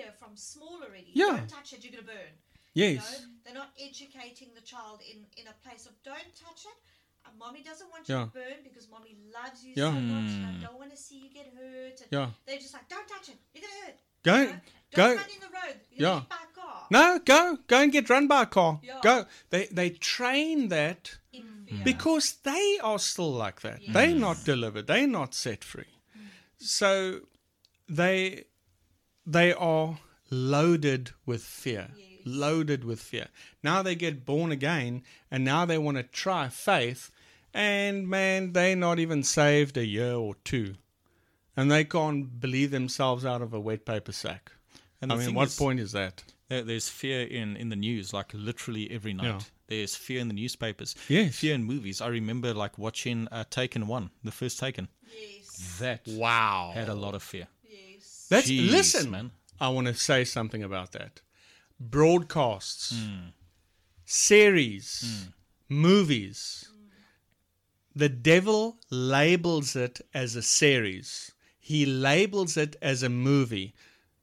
[0.00, 1.10] fear from small already.
[1.12, 1.36] Yeah.
[1.36, 2.32] Don't touch it, you're going to burn.
[2.74, 3.20] You yes.
[3.20, 3.26] know?
[3.44, 6.78] They're not educating the child in, in a place of don't touch it.
[7.26, 8.20] Uh, mommy doesn't want Yeah.
[8.20, 9.92] you to burn because mommy loves you Yeah.
[9.92, 10.62] so much and I mm.
[10.62, 12.00] don't want to see you get hurt.
[12.00, 12.30] And Yeah.
[12.46, 13.38] They're just like, don't touch it.
[13.52, 13.98] You're going to hurt.
[14.22, 14.60] Go- You know?
[14.94, 15.76] go- Don't run in the road.
[15.90, 16.14] You're Yeah.
[16.14, 16.86] going to get by a car.
[16.90, 18.80] No, go go and get run by a car.
[18.82, 19.00] Yeah.
[19.02, 19.26] Go.
[19.50, 21.84] They they train that mm.
[21.84, 23.80] because they are still like that.
[23.88, 24.86] They're not delivered.
[24.86, 25.94] They're not set free.
[26.16, 26.26] Mm.
[26.58, 27.20] So
[27.88, 28.44] they
[29.26, 29.98] they are
[30.30, 31.88] loaded with fear.
[31.96, 32.06] Yes.
[32.24, 33.28] loaded with fear.
[33.62, 37.10] Now they get born again and now they want to try faith.
[37.54, 40.74] And man, they're not even saved a year or two.
[41.56, 44.52] And they can't believe themselves out of a wet paper sack.
[45.02, 46.22] And I mean, thing what is- point is that?
[46.48, 49.24] There, there's fear in, in the news, like literally every night.
[49.26, 49.40] Yeah.
[49.68, 50.96] There's fear in the newspapers.
[51.08, 51.36] Yes.
[51.36, 52.00] Fear in movies.
[52.00, 54.88] I remember like watching uh, Taken One, the first Taken.
[55.16, 55.78] Yes.
[55.78, 56.72] That Wow.
[56.74, 57.46] had a lot of fear.
[58.30, 58.46] Yes.
[58.46, 59.30] That's Jeez, listen, man.
[59.60, 61.20] I want to say something about that.
[61.78, 62.94] Broadcasts,
[64.04, 65.28] series,
[65.68, 66.68] movies.
[67.94, 71.32] The devil labels it as a series.
[71.58, 73.74] He labels it as a movie.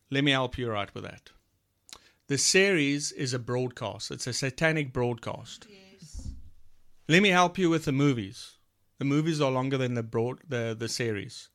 [0.10, 1.32] Let me help you right with that.
[2.28, 4.12] The series is a broadcast.
[4.12, 5.68] It's a satanic broadcast.
[5.70, 6.30] Yes.
[7.08, 8.56] Let me help you with the movies.
[9.00, 11.50] The movies are longer than the broad the, the series.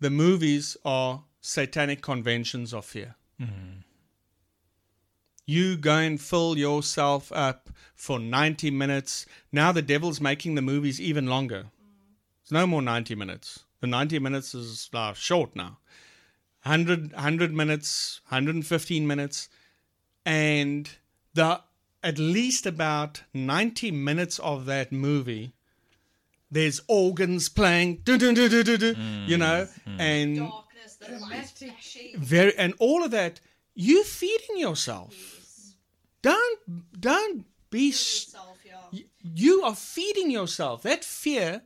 [0.00, 3.16] The movies are satanic conventions of fear.
[5.46, 9.24] You go and fill yourself up for 90 minutes.
[9.50, 11.66] Now the devil's making the movies even longer.
[12.42, 13.64] It's no more 90 minutes.
[13.80, 15.78] The 90 minutes is uh, short now.
[16.64, 19.48] 100, 100 minutes, 115 minutes.
[20.26, 20.90] And
[21.34, 21.62] the
[22.02, 25.52] at least about 90 minutes of that movie
[26.50, 30.00] there's organs playing dun, you mm, know mm.
[30.00, 32.16] and Darkness, the light.
[32.18, 33.40] very and all of that
[33.74, 35.14] You're feeding yourself.
[35.14, 35.74] Yes.
[36.22, 39.02] don't don't be s- Yourself, yeah.
[39.22, 40.82] you are feeding yourself.
[40.82, 41.62] That fear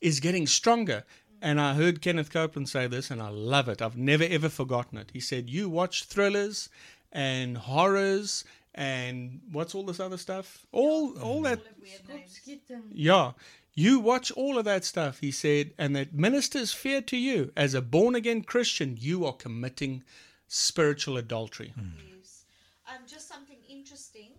[0.00, 1.04] is getting stronger.
[1.04, 1.38] Mm.
[1.42, 3.82] And i heard kenneth copeland say this and i love it.
[3.82, 5.10] I've never ever forgotten it.
[5.12, 6.68] He said you watch thrillers
[7.12, 8.44] and horrors
[8.74, 10.66] and what's all this other stuff?
[10.72, 12.40] All all that Full weird names.
[12.92, 13.32] Yeah.
[13.76, 17.50] You watch all of that stuff, he said, and that ministers fear to you.
[17.56, 20.04] As a born again Christian, you are committing
[20.46, 21.74] spiritual adultery.
[21.76, 22.44] Yes.
[22.88, 24.30] Um, just something interesting.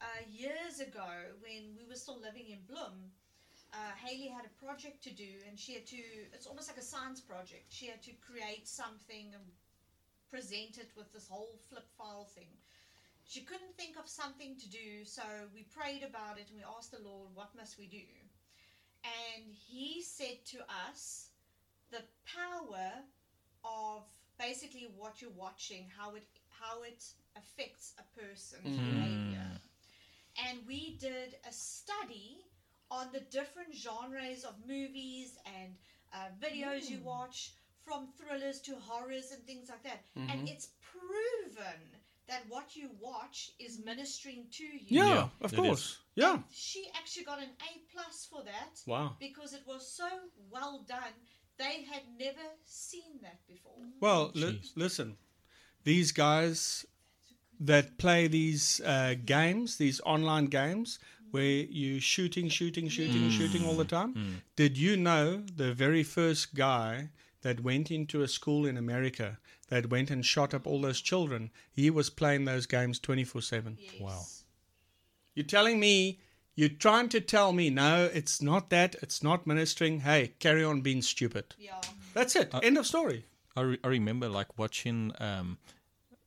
[0.00, 1.04] Uh, years ago,
[1.42, 3.12] when we were still living in Bloem,
[3.74, 6.00] uh, Haley had a project to do, and she had to.
[6.32, 7.66] It's almost like a science project.
[7.68, 9.44] She had to create something and
[10.30, 12.48] present it with this whole flip file thing.
[13.26, 15.22] She couldn't think of something to do, so
[15.52, 18.08] we prayed about it and we asked the Lord, "What must we do?"
[19.04, 21.30] And He said to us,
[21.90, 22.92] "The power
[23.64, 24.04] of
[24.38, 27.04] basically what you're watching, how it how it
[27.36, 28.90] affects a person's hmm.
[28.90, 29.50] behavior.
[30.48, 32.44] And we did a study
[32.90, 35.74] on the different genres of movies and
[36.12, 37.04] uh, videos you hmm.
[37.04, 37.52] watch,
[37.84, 40.00] from thrillers to horrors and things like that.
[40.14, 40.46] And mm-hmm.
[40.46, 41.80] it's proven
[42.28, 45.02] that what you watch is ministering to you.
[45.02, 45.98] Yeah, Yeah, of it course.
[46.18, 46.24] Is.
[46.24, 46.34] Yeah.
[46.34, 49.16] And she actually got an A plus for that Wow.
[49.20, 50.08] because it was so
[50.50, 51.14] well done.
[51.58, 53.74] They had never seen that before.
[54.00, 55.16] Well, li- listen,
[55.84, 56.86] these guys
[57.60, 60.98] that play these uh, games, these online games,
[61.30, 64.42] where you shooting, shooting, shooting, shooting all the time.
[64.56, 67.10] Did you know the very first guy
[67.42, 69.38] that went into a school in America
[69.68, 71.50] that went and shot up all those children?
[71.70, 73.76] He was playing those games twenty four seven.
[74.00, 74.22] Wow.
[75.38, 76.18] You're telling me,
[76.56, 80.00] you're trying to tell me, no, it's not that, it's not ministering.
[80.00, 81.54] Hey, carry on being stupid.
[81.56, 81.80] Yeah.
[82.12, 82.52] That's it.
[82.60, 83.24] End of story.
[83.54, 85.12] I, re- I remember like watching.
[85.20, 85.58] Um,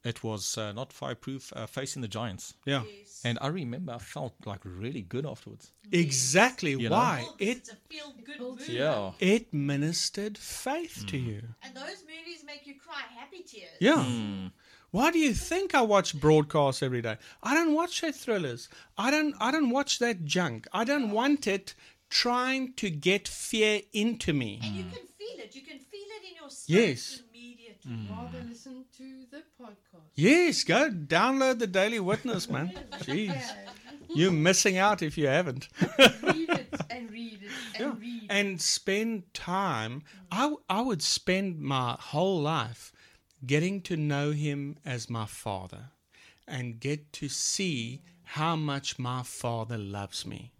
[0.05, 2.83] it was uh, not fireproof, uh, facing the giants, Yeah.
[2.99, 3.21] Yes.
[3.25, 5.73] and I remember I felt like really good afterwards.
[5.91, 7.23] Exactly You why.
[7.23, 8.71] Well, 'cause It it's a feel good movie.
[8.71, 9.11] Yeah.
[9.19, 11.41] it ministered faith to you.
[11.63, 13.75] And those movies make you cry happy tears.
[13.81, 14.49] Yeah.
[14.91, 17.17] Why do you think I watch broadcasts every day?
[17.41, 18.67] I don't watch that thrillers.
[18.97, 20.67] I don't I don't watch that junk.
[20.73, 21.73] I don't want it
[22.09, 24.59] trying to get fear into me.
[24.61, 25.55] And you can feel it.
[25.55, 27.21] You can feel it in your spirit Yes.
[27.33, 27.91] immediately.
[27.91, 28.09] Mm.
[28.09, 30.09] Rather listen to the podcast.
[30.15, 32.73] Yes, go download the Daily Witness, man.
[32.99, 33.41] Jeez.
[34.13, 35.69] You're missing out if you haven't.
[36.21, 37.93] read it and read it and Yeah.
[37.97, 38.27] read.
[38.29, 40.01] and spend time.
[40.33, 40.59] Mm.
[40.69, 40.77] I.
[40.79, 42.91] I would spend my whole life
[43.45, 45.91] getting to know him as my father
[46.47, 50.51] and get to see how much my father loves me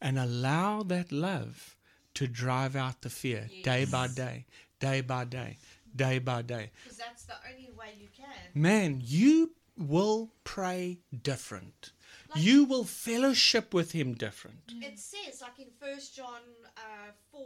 [0.00, 1.76] and allow that love
[2.14, 4.46] to drive out the fear day by day,
[4.80, 5.56] day by day,
[5.94, 6.70] day by day.
[6.82, 8.26] Because that's the only way you can.
[8.54, 11.92] Man, you will pray different.
[12.34, 14.62] You will fellowship with him different.
[14.80, 16.40] It says, like in First John
[16.78, 17.40] uh, 4,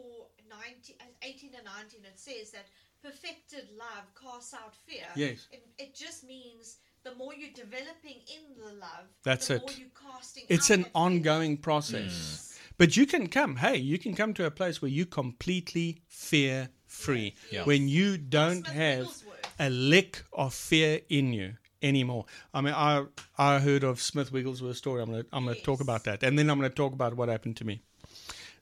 [0.48, 2.66] 19, uh, 18 and 19, it says that
[3.10, 5.04] perfected love casts out fear.
[5.14, 5.46] Yes.
[5.52, 9.60] It, it just means the more you're developing in the love, That's the it.
[9.62, 11.02] more you're casting It's out an that fear.
[11.04, 12.12] ongoing process.
[12.12, 12.52] Mm.
[12.78, 16.68] But you can come, hey, you can come to a place where you completely fear
[16.86, 17.34] free.
[17.50, 17.64] Yeah.
[17.64, 19.54] When you don't have Wigglesworth.
[19.60, 21.54] a lick of fear in you.
[21.82, 22.24] anymore.
[22.54, 23.04] I mean, I
[23.38, 25.02] I heard of Smith Wigglesworth's story.
[25.02, 27.56] I'm gonna I'm gonna talk about that, and then I'm gonna talk about what happened
[27.58, 27.82] to me.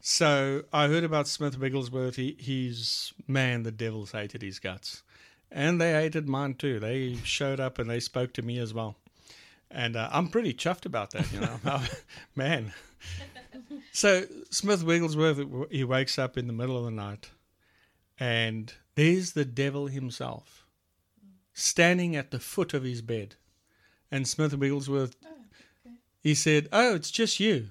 [0.06, 2.16] So I heard about Smith Wigglesworth.
[2.16, 5.02] He, he's man, the devils hated his guts,
[5.50, 6.78] and they hated mine too.
[6.78, 8.96] They showed up and they spoke to me as well,
[9.70, 11.32] and uh, I'm pretty chuffed about that.
[11.32, 11.58] You know,
[12.36, 12.74] man.
[13.92, 17.30] So Smith Wigglesworth, he wakes up in the middle of the night,
[18.20, 20.66] and there's the devil himself
[21.54, 23.36] standing at the foot of his bed.
[24.10, 25.16] And Smith Wigglesworth,
[26.20, 27.70] he said, "Oh, it's just you."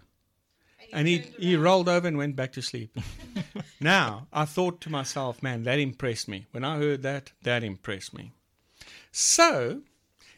[0.93, 2.95] And he, he rolled over and went back to sleep.
[3.81, 6.45] now, I thought to myself, man, that impressed me.
[6.51, 8.31] When I heard that, that impressed me.
[9.11, 9.81] So,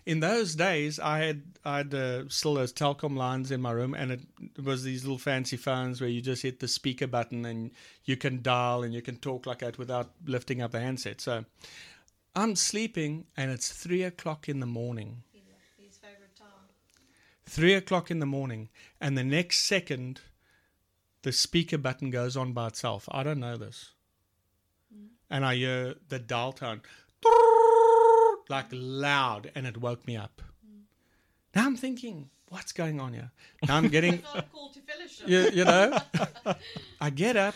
[0.05, 3.93] in those days, I had I had uh, still those telecom lines in my room,
[3.93, 4.21] and it,
[4.57, 7.71] it was these little fancy phones where you just hit the speaker button and
[8.05, 11.19] you can dial and you can talk like that without lifting up the handset.
[11.19, 11.43] So,
[12.33, 15.23] I'm sleeping, and it's three o'clock in the morning.
[15.77, 16.47] His favorite time.
[17.45, 18.69] Three o'clock in the morning,
[19.01, 20.21] and the next second,
[21.25, 23.09] the speaker button goes on by itself.
[23.11, 23.93] I don't know this.
[24.95, 25.07] Mm.
[25.31, 26.81] And I hear the dial tone
[28.47, 30.43] like loud, and it woke me up.
[30.63, 30.81] Mm.
[31.55, 33.31] Now I'm thinking, what's going on here?
[33.67, 35.27] Now I'm getting, Not a call to fellowship.
[35.27, 35.97] you, you know,
[37.01, 37.55] I get up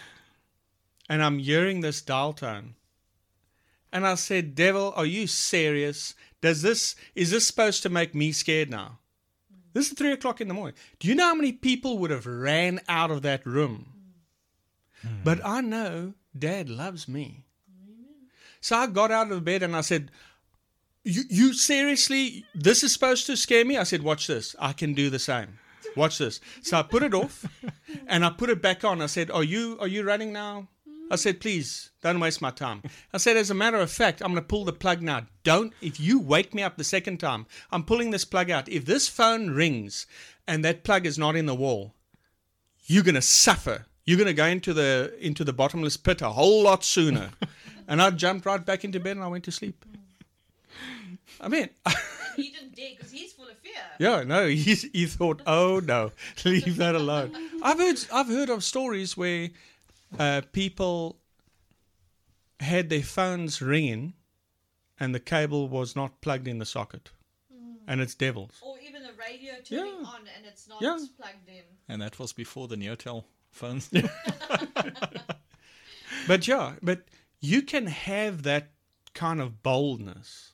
[1.07, 2.73] and I'm hearing this dial tone.
[3.93, 6.15] And I said, Devil, are you serious?
[6.41, 8.98] Does this is this supposed to make me scared now?
[9.73, 10.75] This is three o'clock in the morning.
[10.99, 13.93] Do you know how many people would have ran out of that room?
[15.01, 15.23] Hmm.
[15.23, 17.45] But I know Dad loves me.
[18.61, 20.11] So I got out of bed and I said,
[21.03, 23.77] you, you seriously, this is supposed to scare me?
[23.77, 24.55] I said, Watch this.
[24.59, 25.59] I can do the same.
[25.95, 26.39] Watch this.
[26.61, 27.45] So I put it off
[28.07, 29.01] and I put it back on.
[29.01, 30.67] I said, Are you are you running now?
[31.09, 32.83] I said, please, don't waste my time.
[33.13, 35.25] I said, as a matter of fact, I'm going to pull the plug now.
[35.43, 38.69] Don't, if you wake me up the second time, I'm pulling this plug out.
[38.69, 40.05] If this phone rings
[40.47, 41.95] and that plug is not in the wall,
[42.85, 43.85] you're going to suffer.
[44.05, 47.31] You're going to go into the into the bottomless pit a whole lot sooner.
[47.87, 49.85] and I jumped right back into bed and I went to sleep.
[51.41, 51.69] I mean,
[52.41, 53.73] He didn't dare because he's full of fear.
[53.99, 56.11] yeah, no, he he thought, oh no,
[56.45, 57.35] leave that alone.
[57.63, 59.49] I've heard I've heard of stories where
[60.17, 61.17] uh, people
[62.59, 64.13] had their phones ringing,
[64.99, 67.11] and the cable was not plugged in the socket,
[67.53, 67.75] mm.
[67.87, 68.59] and it's devils.
[68.61, 70.07] Or even the radio turning Yeah.
[70.07, 70.97] on and it's not Yeah.
[71.17, 71.63] plugged in.
[71.87, 73.89] And that was before the Neotel phones.
[76.27, 77.03] But yeah, but
[77.39, 78.71] you can have that
[79.13, 80.53] kind of boldness.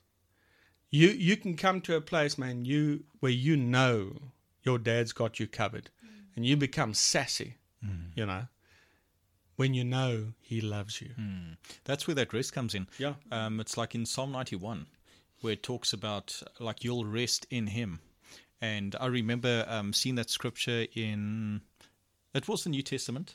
[0.90, 4.16] You you can come to a place, man, you where you know
[4.62, 6.08] your dad's got you covered, mm.
[6.36, 7.56] and you become sassy.
[7.84, 8.10] Mm.
[8.14, 8.46] You know,
[9.56, 11.10] when you know he loves you.
[11.84, 12.86] That's where that rest comes in.
[12.98, 13.14] Yeah.
[13.32, 14.86] Um, it's like in Psalm 91,
[15.40, 18.00] where it talks about like you'll rest in Him.
[18.60, 21.60] And I remember um, seeing that scripture in,
[22.34, 23.34] it was the New Testament,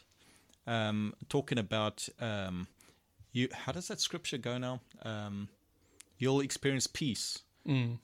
[0.66, 2.68] um, talking about um,
[3.32, 3.50] you.
[3.54, 4.82] How does that scripture go now?
[5.04, 5.50] Um,
[6.18, 7.40] you'll experience peace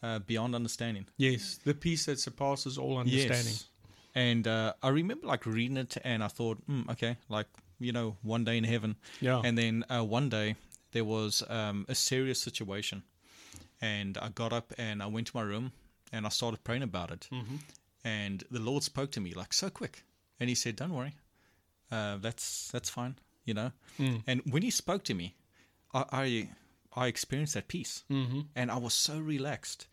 [0.03, 1.07] uh, beyond understanding.
[1.17, 3.53] Yes, the peace that surpasses all understanding.
[3.53, 3.67] Yes.
[4.13, 7.47] And uh, I remember like reading it, and I thought, mm, okay, like
[7.79, 8.95] you know, one day in heaven.
[9.21, 9.41] Yeah.
[9.43, 10.55] And then uh, one day
[10.91, 13.03] there was um, a serious situation,
[13.81, 15.71] and I got up and I went to my room
[16.11, 17.57] and I started praying about it, mm-hmm.
[18.03, 20.03] and the Lord spoke to me like so quick,
[20.39, 21.15] and He said, "Don't worry,
[21.91, 23.15] uh, that's that's fine,"
[23.45, 23.71] you know.
[24.27, 25.35] And when He spoke to me,
[25.93, 26.49] I I,
[27.03, 28.41] I experienced that peace, mm-hmm.
[28.55, 29.87] and I was so relaxed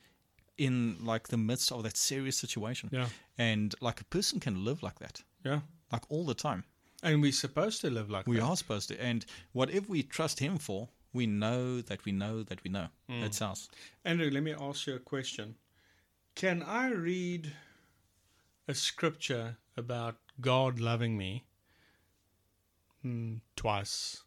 [0.57, 2.89] in like the midst of that serious situation.
[2.93, 3.09] Yeah.
[3.37, 5.61] And like a person can live like that, Yeah.
[5.93, 6.63] like all the time.
[7.05, 8.43] And we're supposed to live like We that.
[8.43, 9.01] We are supposed to.
[9.01, 12.89] And whatever we trust Him for, we know that we know that we know.
[13.09, 13.69] That's us.
[14.05, 15.55] Andrew, let me ask you a question.
[16.35, 17.53] Can I read
[18.67, 21.45] a scripture about God loving me
[23.07, 24.23] mm, twice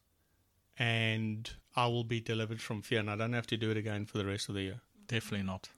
[0.77, 4.05] and I will be delivered from fear and I don't have to do it again
[4.05, 4.81] for the rest of the year?
[5.07, 5.69] Definitely not.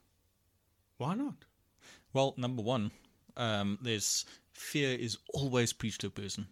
[0.98, 1.46] Why not?
[2.14, 2.92] Well, number one,
[3.40, 6.48] um, there's fear is always preached to a person.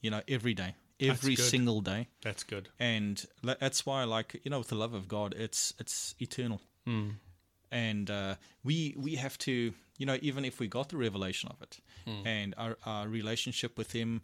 [0.00, 2.68] You know, every day, every single day, That's good.
[2.78, 6.60] and that's why, like you know, with the love of God, it's it's eternal.
[7.70, 8.34] And uh,
[8.64, 11.80] we we have to, you know, even if we got the revelation of it,
[12.26, 14.20] and our, our relationship with Him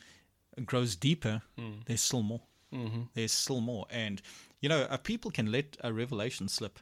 [0.66, 1.40] grows deeper,
[1.86, 2.42] there's still more.
[2.74, 3.02] Mm-hmm.
[3.14, 4.20] There's still more, and
[4.60, 6.78] you know, uh, people can let a revelation slip.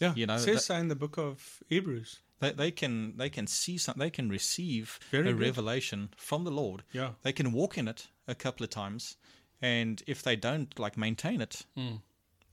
[0.00, 0.14] Yeah.
[0.16, 2.20] You know, it says that- so in the book of Hebrews.
[2.44, 5.40] They, they can they can see some they can receive Very a good.
[5.40, 6.82] revelation from the Lord.
[6.92, 7.10] Yeah.
[7.22, 9.16] They can walk in it a couple of times,
[9.62, 11.64] and if they don't like maintain it,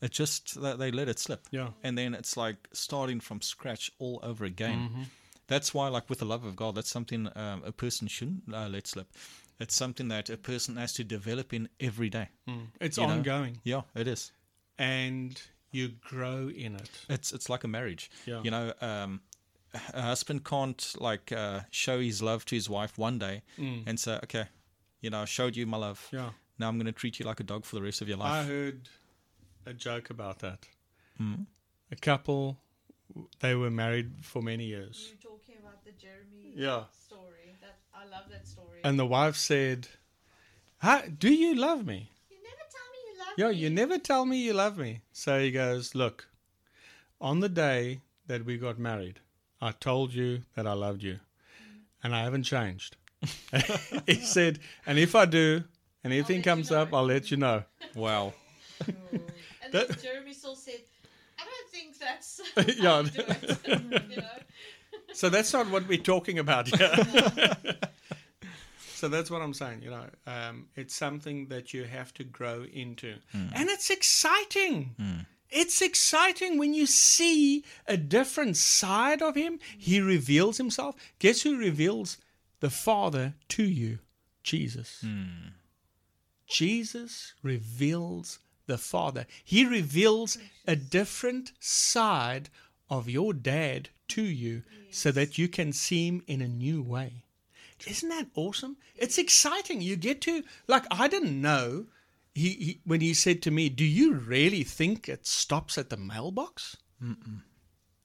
[0.02, 1.48] it just they, they let it slip.
[1.52, 1.70] Yeah.
[1.84, 5.08] and then it's like starting from scratch all over again.
[5.48, 8.70] That's why, like with the love of God, that's something um, a person shouldn't uh,
[8.70, 9.08] let slip.
[9.60, 12.30] It's something that a person has to develop in every day.
[12.80, 13.14] It's You know?
[13.14, 14.32] ongoing, Yeah, it is.
[14.80, 15.42] and
[15.74, 16.90] you grow in it.
[17.10, 18.10] It's it's like a marriage.
[18.26, 18.42] Yeah.
[18.44, 19.22] You know, um,
[19.94, 24.20] a husband can't like uh, show his love to his wife one day and say,
[24.24, 24.46] "Okay,
[25.02, 26.08] you know, I showed you my love.
[26.12, 26.32] Yeah.
[26.60, 28.34] Now I'm going to treat you like a dog for the rest of your life.
[28.34, 28.90] I heard
[29.66, 30.68] a joke about that.
[31.20, 32.58] A couple,
[33.40, 35.10] they were married for many years.
[35.10, 36.86] You're talking about the Jeremy Yeah.
[36.92, 37.56] story.
[37.62, 38.80] That I love that story.
[38.84, 39.88] And the wife said,
[40.80, 42.10] How, Do you love me?
[42.30, 43.58] you never tell me you love Yeah, me.
[43.64, 45.02] you never tell me you love me.
[45.12, 46.28] So he goes, Look,
[47.20, 49.20] on the day that we got married,
[49.62, 51.78] I told you that I loved you, mm-hmm.
[52.04, 52.98] and I haven't changed.
[54.08, 55.64] he said, And if I do,
[56.04, 56.94] and anything let you comes up.
[56.94, 57.64] I'll let you know.
[57.96, 58.34] wow.
[59.64, 60.82] And then Jeremy still said,
[61.40, 62.42] I don't think that's
[62.78, 62.92] Yeah.
[62.92, 64.10] how you do it.
[64.10, 64.24] you know?
[65.14, 67.56] So that's not what we're talking about here.
[68.96, 69.84] so that's what I'm saying.
[69.84, 73.48] You know, um, it's something that you have to grow into, hmm.
[73.54, 74.96] and it's exciting.
[74.98, 75.20] Hmm.
[75.52, 79.60] It's exciting when you see a different side of him.
[79.78, 80.96] He reveals himself.
[81.20, 82.18] Guess who reveals
[82.62, 84.00] the Father to you?
[84.44, 85.02] Jesus.
[85.02, 85.50] Hmm.
[86.48, 89.26] Jesus reveals the Father.
[89.44, 92.50] He reveals a different side
[92.90, 97.24] of your dad to you so that you can see him in a new way.
[97.88, 98.78] Isn't that awesome?
[98.96, 99.82] It's exciting.
[99.82, 101.88] You get to, like, I didn't know
[102.34, 105.98] he, he when he said to me, Do you really think it stops at the
[105.98, 106.78] mailbox?
[107.04, 107.42] Mm-mm.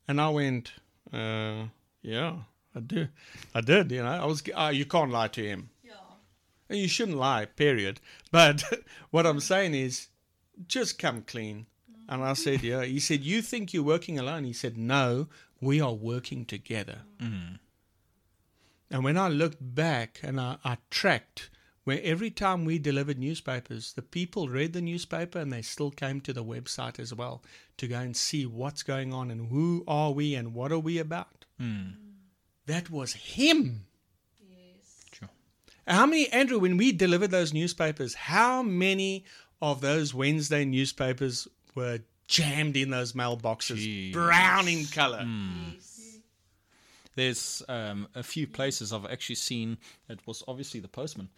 [0.09, 0.72] And I went,
[1.12, 1.66] uh,
[2.03, 2.39] Yeah,
[2.74, 3.09] I do.
[3.55, 4.09] I did, you know.
[4.09, 5.70] I was, uh, you can't lie to him.
[5.83, 5.93] Yeah.
[6.68, 8.01] And You shouldn't lie, period.
[8.31, 8.64] But
[9.11, 10.09] what I'm saying is,
[10.68, 11.66] just come clean.
[12.09, 12.85] And I said, yeah.
[12.85, 14.45] He said, you think you're working alone?
[14.45, 15.29] He said, no,
[15.61, 17.01] we are working together.
[18.91, 21.51] And when I looked back and I, I tracked
[21.87, 26.20] where every time we delivered newspapers, the people read the newspaper and they still came
[26.20, 27.45] to the website as well
[27.76, 30.99] to go and see what's going on and who are we and what are we
[30.99, 31.45] about.
[32.66, 33.87] That was him.
[34.41, 35.05] Yes.
[35.12, 35.28] Sure.
[35.87, 39.24] How many, Andrew, when we delivered those newspapers, how many
[39.62, 44.12] of those Wednesday newspapers were jammed in those mailboxes, Jeez.
[44.12, 45.24] brown in color?
[45.72, 46.18] Yes.
[47.14, 49.78] There's um, a few places I've actually seen.
[50.09, 51.28] It was obviously the postman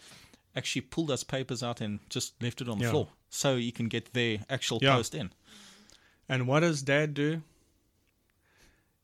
[0.59, 2.91] actually pulled those papers out and just left it on the Yeah.
[2.91, 4.97] floor, so you can get their actual Yeah.
[4.97, 5.31] post in.
[6.29, 7.43] And what does dad do?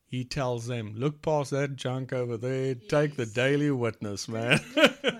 [0.07, 4.59] He tells them, look past that junk over there, take the daily witness, man.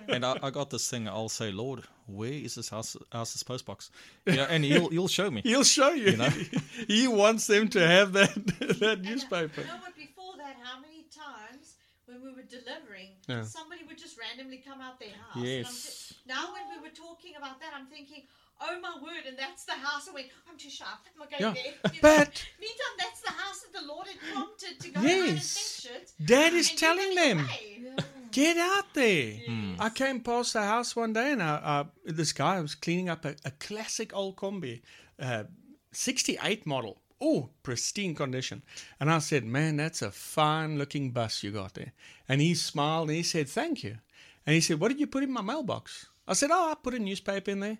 [0.07, 1.07] and I, I got this thing.
[1.07, 2.95] I'll say, Lord, where is this house?
[3.11, 3.89] House's post box?
[4.27, 5.41] Yeah, and he'll he'll show me.
[5.43, 6.11] He'll show you.
[6.11, 6.29] You know?
[6.87, 9.61] he wants them to have that that uh, newspaper.
[9.61, 9.95] You know what?
[9.97, 11.73] Before that, how many times
[12.07, 13.43] when we were delivering, Yeah.
[13.43, 15.43] somebody would just randomly come out their house.
[15.43, 16.13] Yes.
[16.25, 18.23] now, when we were talking about that, I'm thinking,
[18.61, 20.07] oh my word, and that's the house.
[20.09, 20.99] I went, I'm too sharp.
[21.13, 21.53] I'm not going Yeah.
[21.61, 21.91] there.
[21.93, 22.27] You But-
[22.59, 22.65] know?
[22.67, 25.29] meantime, that's the house that the Lord had prompted to go Yes.
[25.29, 26.25] and fix it.
[26.25, 27.47] Dad is telling them.
[28.31, 29.33] Get out there.
[29.47, 29.75] Hmm.
[29.79, 33.23] I came past the house one day and I, uh, this guy was cleaning up
[33.25, 34.81] a, a classic old Kombi,
[35.19, 35.45] uh,
[35.93, 37.01] 68 model.
[37.21, 38.61] Oh, pristine condition.
[38.99, 41.93] And I said, Man, that's a fine looking bus you got there.
[42.27, 43.97] And he smiled and he said, Thank you.
[44.45, 46.07] And he said, What did you put in my mailbox?
[46.27, 47.77] I said, Oh, I put a newspaper in there.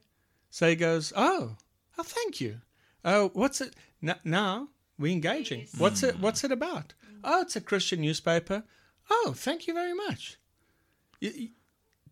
[0.49, 1.57] So he goes, Oh,
[1.97, 2.61] oh thank you.
[3.03, 3.75] Oh, what's it?
[4.01, 5.67] N- now we're engaging.
[5.77, 6.19] What's it?
[6.19, 6.93] What's it about?
[7.23, 8.63] Oh, it's a Christian newspaper.
[9.09, 10.37] Oh, thank you very much.
[11.21, 11.49] Y- y-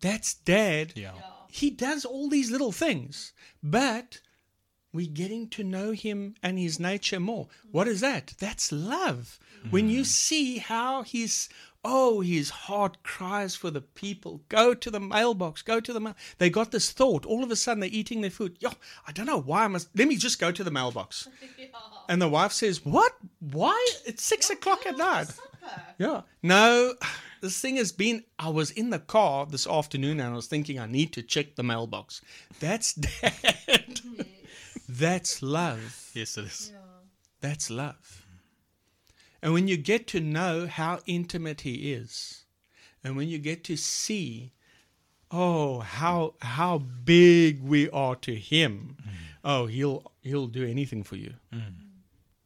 [0.00, 0.92] That's dad.
[0.94, 1.12] Yeah.
[1.48, 4.20] He does all these little things, but
[4.94, 7.48] we're getting to know him and his nature more.
[7.72, 8.34] What is that?
[8.38, 9.40] That's love.
[9.70, 10.06] When you mm.
[10.06, 11.48] see how he's,
[11.84, 14.42] oh, his heart cries for the people.
[14.48, 16.14] Go to the mailbox, go to the mail.
[16.38, 17.26] They got this thought.
[17.26, 18.56] All of a sudden, they're eating their food.
[18.60, 18.70] Yo,
[19.06, 21.28] I don't know why I must, let me just go to the mailbox.
[22.06, 23.12] And the wife says, What?
[23.40, 23.86] Why?
[24.04, 25.28] It's six o'clock at night.
[25.98, 26.22] Yeah.
[26.42, 26.94] No,
[27.40, 28.24] this thing has been.
[28.38, 31.56] I was in the car this afternoon and I was thinking I need to check
[31.56, 32.20] the mailbox.
[32.60, 33.83] That's dad.
[34.88, 36.10] That's love.
[36.14, 36.72] Yes, it is.
[37.40, 38.26] That's love.
[39.42, 42.44] And when you get to know how intimate he is,
[43.02, 44.52] and when you get to see,
[45.30, 49.12] oh, how how big we are to him, mm.
[49.44, 51.34] oh, he'll he'll do anything for you.
[51.52, 51.74] Mm.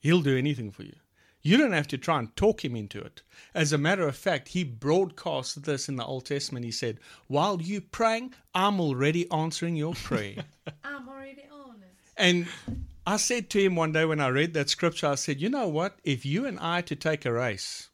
[0.00, 0.96] He'll do anything for you.
[1.42, 3.22] You don't have to try and talk him into it.
[3.54, 6.64] As a matter of fact, he broadcast this in the Old Testament.
[6.64, 10.34] He said, While you're praying, I'm already answering your prayer.
[10.84, 11.94] Ah, I'm already on it.
[12.18, 12.46] And
[13.06, 15.68] I said to him one day when I read that scripture, I said, You know
[15.68, 15.98] what?
[16.04, 17.88] If you and I to take a race,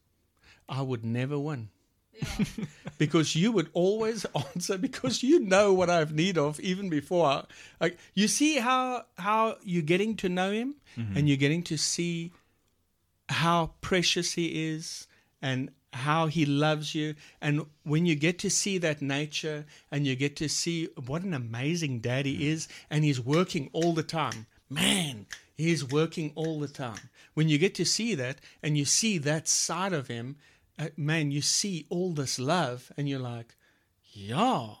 [0.67, 1.69] I would never win.
[2.97, 7.25] because you would always answer because you know what I have need of even before.
[7.27, 7.43] I,
[7.79, 11.17] like you see how how you're getting to know him mm-hmm.
[11.17, 12.31] and you're getting to see
[13.29, 15.07] how precious he is
[15.41, 17.15] and how he loves you.
[17.41, 21.33] And when you get to see that nature and you get to see what an
[21.33, 24.45] amazing dad he is and he's working all the time.
[24.69, 25.25] Man
[25.55, 27.09] he's working all the time.
[27.33, 30.35] When you get to see that and you see that side of him
[30.77, 33.55] uh, man you see all this love and you're like
[34.11, 34.71] yeah.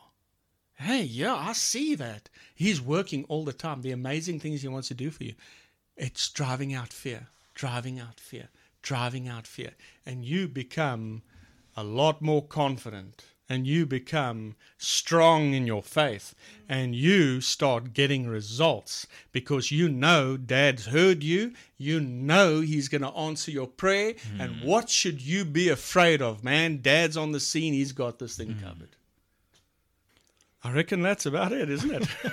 [0.75, 2.29] Hey yeah i see that.
[2.53, 3.81] He's working all the time.
[3.81, 5.35] The amazing things he wants to do for you.
[5.95, 8.49] It's driving out fear driving out fear
[8.85, 9.71] driving out fear.
[10.05, 11.23] And you become
[11.75, 16.33] a lot more confident and you become strong in your faith
[16.69, 23.01] and you start getting results because you know dad's heard you you know he's going
[23.01, 26.43] to answer your prayer and what should you be afraid of?
[26.43, 28.95] Man dad's on the scene he's got this thing covered.
[30.63, 32.07] I reckon that's about it isn't it?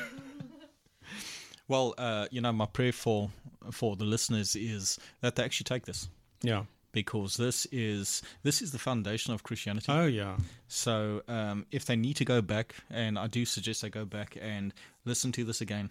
[1.69, 3.31] Well, uh, you know, my prayer for
[3.71, 6.09] for the listeners is that they actually take this
[6.43, 9.87] yeah because this is this is the foundation of Christianity.
[9.91, 10.37] oh yeah
[10.69, 14.37] So um, if they need to go back, and I do suggest they go back
[14.41, 14.73] and
[15.05, 15.91] listen to this again.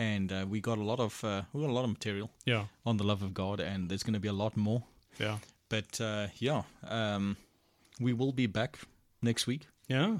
[0.00, 2.64] And uh, we got a lot of uh, we got a lot of material yeah
[2.86, 4.82] on the love of God, and there's going to be a lot more.
[5.18, 7.36] yeah But uh, yeah, um,
[8.00, 8.78] we will be back
[9.22, 9.66] next week.
[9.88, 10.18] yeah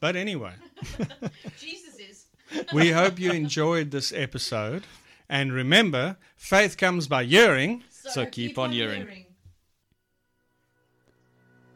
[0.00, 0.54] but anyway
[1.60, 2.26] Jesus is.
[2.72, 4.82] we hope you enjoyed this episode.
[5.28, 7.84] And remember, faith comes by hearing.
[8.02, 9.26] So keep on hearing.